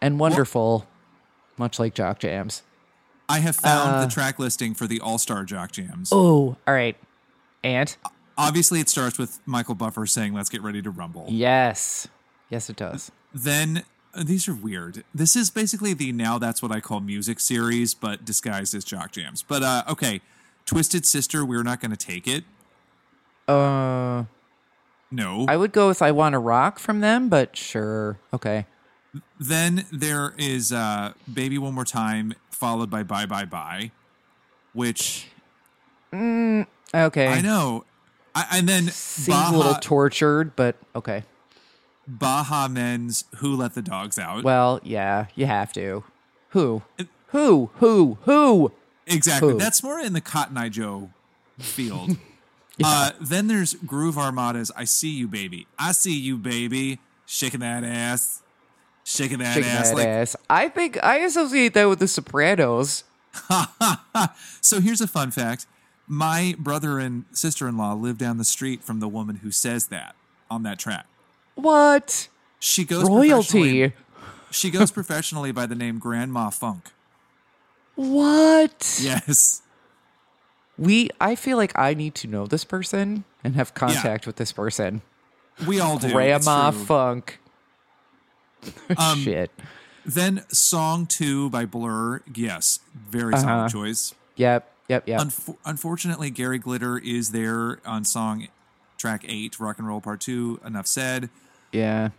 and 0.00 0.18
wonderful, 0.18 0.86
much 1.56 1.78
like 1.78 1.94
jock 1.94 2.18
jams. 2.20 2.62
I 3.28 3.40
have 3.40 3.56
found 3.56 4.02
the 4.02 4.12
track 4.12 4.38
listing 4.38 4.74
for 4.74 4.86
the 4.86 5.00
All 5.00 5.18
Star 5.18 5.44
Jock 5.44 5.72
Jams. 5.72 6.08
Oh, 6.12 6.56
all 6.66 6.74
right, 6.74 6.96
and 7.62 7.94
Obviously, 8.38 8.78
it 8.78 8.88
starts 8.88 9.18
with 9.18 9.40
Michael 9.46 9.74
Buffer 9.74 10.06
saying, 10.06 10.32
"Let's 10.32 10.48
get 10.48 10.62
ready 10.62 10.80
to 10.80 10.90
rumble." 10.90 11.26
yes, 11.28 12.06
yes, 12.48 12.70
it 12.70 12.76
does. 12.76 13.10
Then 13.34 13.78
uh, 13.78 13.82
these 14.16 14.48
are 14.48 14.54
weird. 14.54 15.04
This 15.14 15.36
is 15.36 15.50
basically 15.50 15.94
the 15.94 16.12
now 16.12 16.38
that's 16.38 16.62
what 16.62 16.72
I 16.72 16.80
call 16.80 17.00
music 17.00 17.40
series, 17.40 17.94
but 17.94 18.24
disguised 18.24 18.74
as 18.74 18.84
jock 18.84 19.12
jams. 19.12 19.42
But 19.42 19.62
uh, 19.62 19.84
okay, 19.88 20.20
Twisted 20.66 21.06
Sister, 21.06 21.44
we're 21.44 21.62
not 21.62 21.80
going 21.80 21.90
to 21.90 21.96
take 21.96 22.26
it. 22.26 22.44
Uh, 23.46 24.24
No. 25.10 25.46
I 25.48 25.56
would 25.56 25.72
go 25.72 25.88
with 25.88 26.02
I 26.02 26.12
Want 26.12 26.34
to 26.34 26.38
Rock 26.38 26.78
from 26.78 27.00
them, 27.00 27.28
but 27.28 27.56
sure, 27.56 28.18
okay. 28.32 28.66
then 29.40 29.86
there 29.90 30.34
is 30.36 30.72
uh, 30.72 31.12
Baby 31.32 31.56
One 31.58 31.74
More 31.74 31.84
Time, 31.86 32.34
followed 32.50 32.90
by 32.90 33.02
Bye 33.02 33.26
Bye 33.26 33.46
Bye, 33.46 33.92
which 34.72 35.28
Okay. 36.12 37.26
I 37.28 37.40
know. 37.40 37.84
I, 38.34 38.46
and 38.58 38.68
then 38.68 38.88
Seems 38.88 39.50
a 39.50 39.56
little 39.56 39.74
tortured, 39.74 40.54
but 40.56 40.76
okay. 40.94 41.24
Baha 42.08 42.68
Men's 42.68 43.24
Who 43.36 43.54
Let 43.54 43.74
the 43.74 43.82
Dogs 43.82 44.18
Out. 44.18 44.42
Well, 44.42 44.80
yeah, 44.82 45.26
you 45.34 45.46
have 45.46 45.72
to. 45.74 46.04
Who? 46.50 46.82
Who? 47.28 47.70
Who? 47.74 48.18
Who? 48.22 48.72
Exactly. 49.06 49.52
Who? 49.52 49.58
That's 49.58 49.82
more 49.82 50.00
in 50.00 50.14
the 50.14 50.20
Cotton 50.20 50.56
Eye 50.56 50.70
Joe 50.70 51.10
field. 51.58 52.16
uh, 52.84 53.10
then 53.20 53.48
there's 53.48 53.74
Groove 53.74 54.16
Armada's 54.16 54.72
I 54.74 54.84
See 54.84 55.10
You 55.10 55.28
Baby. 55.28 55.66
I 55.78 55.92
See 55.92 56.18
You 56.18 56.36
Baby. 56.38 56.98
Shaking 57.26 57.60
that 57.60 57.84
ass. 57.84 58.42
Shaking 59.04 59.38
that 59.38 59.54
Shaking 59.54 59.70
ass. 59.70 59.90
that 59.90 59.96
like, 59.96 60.06
ass. 60.06 60.36
I 60.48 60.68
think 60.68 61.02
I 61.04 61.18
associate 61.18 61.74
that 61.74 61.86
with 61.86 61.98
the 61.98 62.08
Sopranos. 62.08 63.04
So 64.60 64.80
here's 64.80 65.00
a 65.00 65.06
fun 65.06 65.30
fact. 65.30 65.66
My 66.06 66.54
brother 66.58 66.98
and 66.98 67.24
sister 67.32 67.68
in 67.68 67.76
law 67.76 67.94
live 67.94 68.18
down 68.18 68.36
the 68.36 68.44
street 68.44 68.82
from 68.82 69.00
the 69.00 69.08
woman 69.08 69.36
who 69.36 69.50
says 69.50 69.86
that 69.86 70.14
on 70.50 70.62
that 70.64 70.78
track. 70.78 71.06
What? 71.58 72.28
She 72.60 72.84
goes 72.84 73.08
Royalty. 73.08 73.92
She 74.50 74.70
goes 74.70 74.90
professionally 74.92 75.50
by 75.52 75.66
the 75.66 75.74
name 75.74 75.98
Grandma 75.98 76.50
Funk. 76.50 76.90
What? 77.96 78.98
Yes. 79.02 79.62
We 80.78 81.10
I 81.20 81.34
feel 81.34 81.56
like 81.56 81.76
I 81.76 81.94
need 81.94 82.14
to 82.16 82.28
know 82.28 82.46
this 82.46 82.62
person 82.64 83.24
and 83.42 83.56
have 83.56 83.74
contact 83.74 84.26
with 84.26 84.36
this 84.36 84.52
person. 84.52 85.02
We 85.66 85.80
all 85.80 85.98
do. 85.98 86.12
Grandma. 86.12 86.70
Funk. 86.70 87.40
Um, 88.96 89.18
Shit. 89.18 89.50
Then 90.04 90.44
Song 90.48 91.06
2 91.06 91.48
by 91.50 91.64
Blur. 91.64 92.22
Yes. 92.34 92.80
Very 93.08 93.36
solid 93.36 93.46
Uh-huh. 93.52 93.68
choice. 93.68 94.14
Yep. 94.36 94.68
Yep. 94.88 95.06
Yep. 95.08 95.20
Unf- 95.20 95.56
unfortunately, 95.64 96.30
Gary 96.30 96.58
Glitter 96.58 96.98
is 96.98 97.30
there 97.30 97.78
on 97.86 98.04
song 98.04 98.48
track 98.96 99.24
8, 99.28 99.60
Rock 99.60 99.78
and 99.78 99.86
Roll 99.86 100.00
Part 100.00 100.20
2. 100.20 100.60
Enough 100.64 100.86
said. 100.88 101.30
Yeah. 101.72 102.10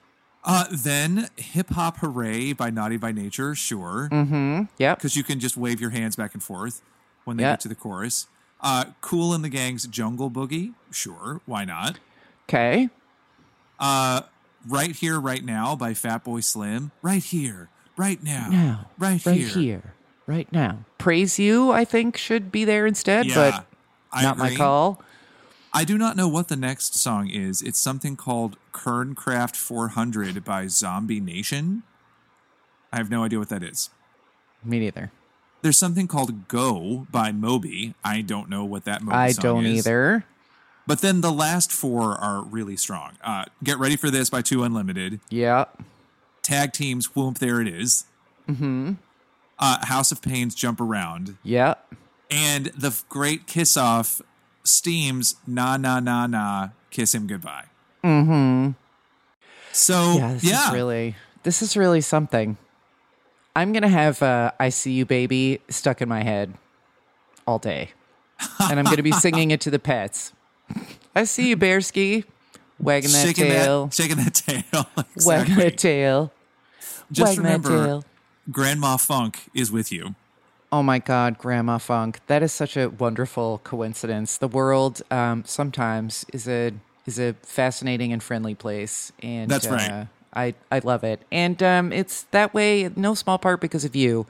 Uh, 0.44 0.66
then 0.72 1.30
Hip 1.36 1.70
Hop 1.72 1.98
Hooray 1.98 2.54
by 2.54 2.70
Naughty 2.70 2.98
by 2.98 3.12
Nature. 3.12 3.56
Sure. 3.56 4.08
Mm-hmm. 4.12 4.64
Yeah. 4.78 4.96
because 4.96 5.16
you 5.16 5.24
can 5.24 5.40
just 5.40 5.58
wave 5.58 5.82
your 5.82 5.90
hands 5.90 6.16
back 6.16 6.34
and 6.34 6.42
forth 6.42 6.82
when 7.26 7.38
they 7.38 7.44
Yeah. 7.44 7.52
get 7.54 7.60
to 7.62 7.68
the 7.68 7.76
chorus. 7.76 8.28
Uh, 8.62 8.86
Kool 9.02 9.34
and 9.34 9.44
the 9.44 9.50
Gang's 9.50 9.86
Jungle 9.88 10.30
Boogie, 10.32 10.74
sure, 10.92 11.40
why 11.46 11.64
not? 11.66 12.00
Okay. 12.48 12.90
Right 13.80 14.96
Here, 14.96 15.20
Right 15.20 15.44
Now 15.44 15.76
by 15.76 15.92
Fatboy 15.94 16.44
Slim, 16.44 16.92
right 17.02 17.24
here, 17.24 17.70
right 17.96 18.22
now, 18.22 18.50
Now. 18.50 18.90
right, 18.98 19.26
Right 19.26 19.38
here. 19.38 19.48
here. 19.48 19.94
Right 20.28 20.52
now. 20.52 20.80
Praise 20.98 21.40
you, 21.40 21.72
I 21.72 21.86
think, 21.86 22.18
should 22.18 22.52
be 22.52 22.66
there 22.66 22.86
instead, 22.86 23.26
Yeah, 23.28 23.64
but 24.12 24.22
not 24.22 24.38
my 24.38 24.54
call. 24.56 25.02
I 25.74 25.84
do 25.84 25.98
not 25.98 26.16
know 26.16 26.28
what 26.28 26.48
the 26.48 26.56
next 26.56 26.96
song 26.96 27.30
is. 27.30 27.62
It's 27.62 27.80
something 27.80 28.16
called 28.16 28.58
Kernkraft 28.74 29.56
400 29.56 30.44
by 30.44 30.68
Zombie 30.68 31.20
Nation. 31.20 31.84
I 32.92 32.98
have 32.98 33.10
no 33.12 33.24
idea 33.24 33.38
what 33.40 33.50
that 33.50 33.62
is. 33.64 33.90
Me 34.64 34.80
neither. 34.80 35.12
There's 35.62 35.78
something 35.78 36.08
called 36.08 36.48
Go 36.48 37.06
by 37.12 37.32
Moby. 37.32 37.94
I 38.04 38.22
don't 38.22 38.50
know 38.50 38.64
what 38.66 38.86
that 38.86 39.02
Moby 39.04 39.16
I 39.16 39.32
song 39.32 39.44
don't 39.44 39.66
is. 39.66 39.80
either. 39.86 40.26
But 40.88 41.02
then 41.02 41.22
the 41.22 41.32
last 41.32 41.72
four 41.72 42.16
are 42.16 42.42
really 42.42 42.76
strong. 42.76 43.12
Uh, 43.24 43.46
Get 43.64 43.78
Ready 43.78 43.96
for 43.96 44.10
This 44.10 44.30
by 44.30 44.42
Two 44.42 44.64
Unlimited. 44.64 45.20
Yeah. 45.30 45.66
Tag 46.42 46.74
Teams, 46.74 47.10
Whoomp, 47.10 47.38
there 47.38 47.62
it 47.62 47.68
is. 47.68 48.06
Mm-hmm. 48.50 48.94
Uh, 49.60 49.86
House 49.86 50.12
of 50.12 50.22
Pains, 50.22 50.56
Jump 50.56 50.82
Around. 50.82 51.38
Yeah. 51.44 51.76
And 52.32 52.68
the 52.68 53.00
great 53.10 53.46
Kiss 53.46 53.78
Off, 53.78 54.22
Steam's 54.70 55.36
Na 55.48 55.78
Na 55.78 56.00
Na 56.00 56.28
Na, 56.28 56.70
Kiss 56.92 57.14
Him 57.16 57.28
Goodbye. 57.28 57.66
Mm-hmm. 58.04 58.72
So, 59.72 60.16
Yeah, 60.18 60.34
this 60.34 60.44
yeah. 60.44 60.68
is 60.68 60.74
really 60.74 61.16
this 61.44 61.62
is 61.62 61.76
really 61.78 62.02
something. 62.02 62.58
I'm 63.56 63.74
gonna 63.74 63.90
have 63.90 64.22
uh, 64.22 64.52
"I 64.60 64.70
See 64.70 64.92
You, 64.94 65.06
Baby" 65.06 65.62
stuck 65.70 66.02
in 66.02 66.08
my 66.10 66.24
head 66.24 66.54
all 67.48 67.60
day, 67.60 67.92
and 68.60 68.80
I'm 68.80 68.86
gonna 68.86 69.04
be 69.04 69.12
singing 69.26 69.52
it 69.52 69.60
to 69.62 69.72
the 69.72 69.80
pets. 69.80 70.34
I 71.16 71.24
see 71.24 71.50
you, 71.50 71.58
Bearski, 71.58 72.26
wagging 72.80 73.12
that 73.12 73.26
shaking 73.26 73.46
tail, 73.46 73.86
that, 73.88 73.94
shaking 73.94 74.18
that 74.18 74.34
tail. 74.34 74.88
wagging 75.26 75.56
that 75.56 75.78
tail, 75.78 76.32
Just 77.12 77.38
wagging 77.38 77.44
that 77.44 77.64
remember, 77.64 77.86
tail. 77.86 78.06
Grandma 78.52 78.98
Funk 78.98 79.50
is 79.54 79.72
with 79.72 79.92
you. 79.92 80.16
Oh 80.72 80.84
my 80.84 81.00
God, 81.00 81.40
Grandma 81.40 81.80
Funk! 81.80 82.20
That 82.28 82.44
is 82.44 82.54
such 82.54 82.78
a 82.78 82.90
wonderful 82.90 83.60
coincidence. 83.64 84.38
The 84.38 84.48
world 84.48 85.02
um, 85.10 85.44
sometimes 85.46 86.26
is 86.32 86.48
a 86.48 86.74
is 87.08 87.20
a 87.20 87.34
fascinating 87.42 88.14
and 88.14 88.22
friendly 88.22 88.54
place, 88.54 89.12
and 89.24 89.50
That's 89.50 89.66
uh, 89.66 89.72
right. 89.72 90.08
I 90.34 90.54
I 90.72 90.80
love 90.80 91.04
it, 91.04 91.22
and 91.32 91.62
um, 91.64 91.92
it's 91.92 92.24
that 92.32 92.54
way 92.54 92.90
no 92.96 93.16
small 93.16 93.40
part 93.40 93.62
because 93.62 93.84
of 93.84 93.96
you, 93.96 94.28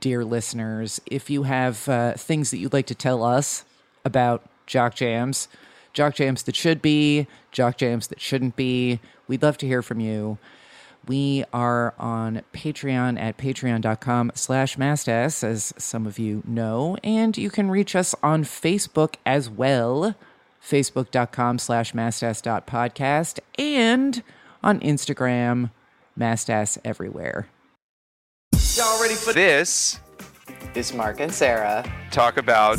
dear 0.00 0.22
listeners. 0.22 1.00
If 1.06 1.30
you 1.30 1.44
have 1.44 1.88
uh, 1.88 2.12
things 2.12 2.50
that 2.50 2.58
you'd 2.58 2.74
like 2.74 2.86
to 2.86 2.94
tell 2.94 3.22
us 3.22 3.64
about 4.04 4.42
Jock 4.66 4.94
Jams, 4.94 5.48
Jock 5.94 6.14
Jams 6.14 6.42
that 6.42 6.54
should 6.54 6.82
be, 6.82 7.26
Jock 7.52 7.78
Jams 7.78 8.08
that 8.08 8.20
shouldn't 8.20 8.54
be, 8.54 9.00
we'd 9.28 9.42
love 9.42 9.56
to 9.58 9.66
hear 9.66 9.80
from 9.80 9.98
you. 10.00 10.36
We 11.06 11.44
are 11.52 11.94
on 11.98 12.42
Patreon 12.52 13.18
at 13.20 13.36
patreon.com 13.36 14.32
slash 14.34 14.76
mastass, 14.76 15.44
as 15.44 15.74
some 15.76 16.06
of 16.06 16.18
you 16.18 16.42
know, 16.46 16.96
and 17.04 17.36
you 17.36 17.50
can 17.50 17.70
reach 17.70 17.94
us 17.94 18.14
on 18.22 18.44
Facebook 18.44 19.16
as 19.26 19.50
well, 19.50 20.14
facebook.com 20.66 21.58
slash 21.58 21.92
mastass.podcast, 21.92 23.40
and 23.58 24.22
on 24.62 24.80
Instagram, 24.80 25.70
mastass 26.18 26.78
everywhere. 26.84 27.48
Y'all 28.76 29.00
ready 29.00 29.14
for 29.14 29.32
This 29.32 30.00
is 30.74 30.92
Mark 30.92 31.20
and 31.20 31.32
Sarah. 31.32 31.84
talk 32.10 32.38
about 32.38 32.78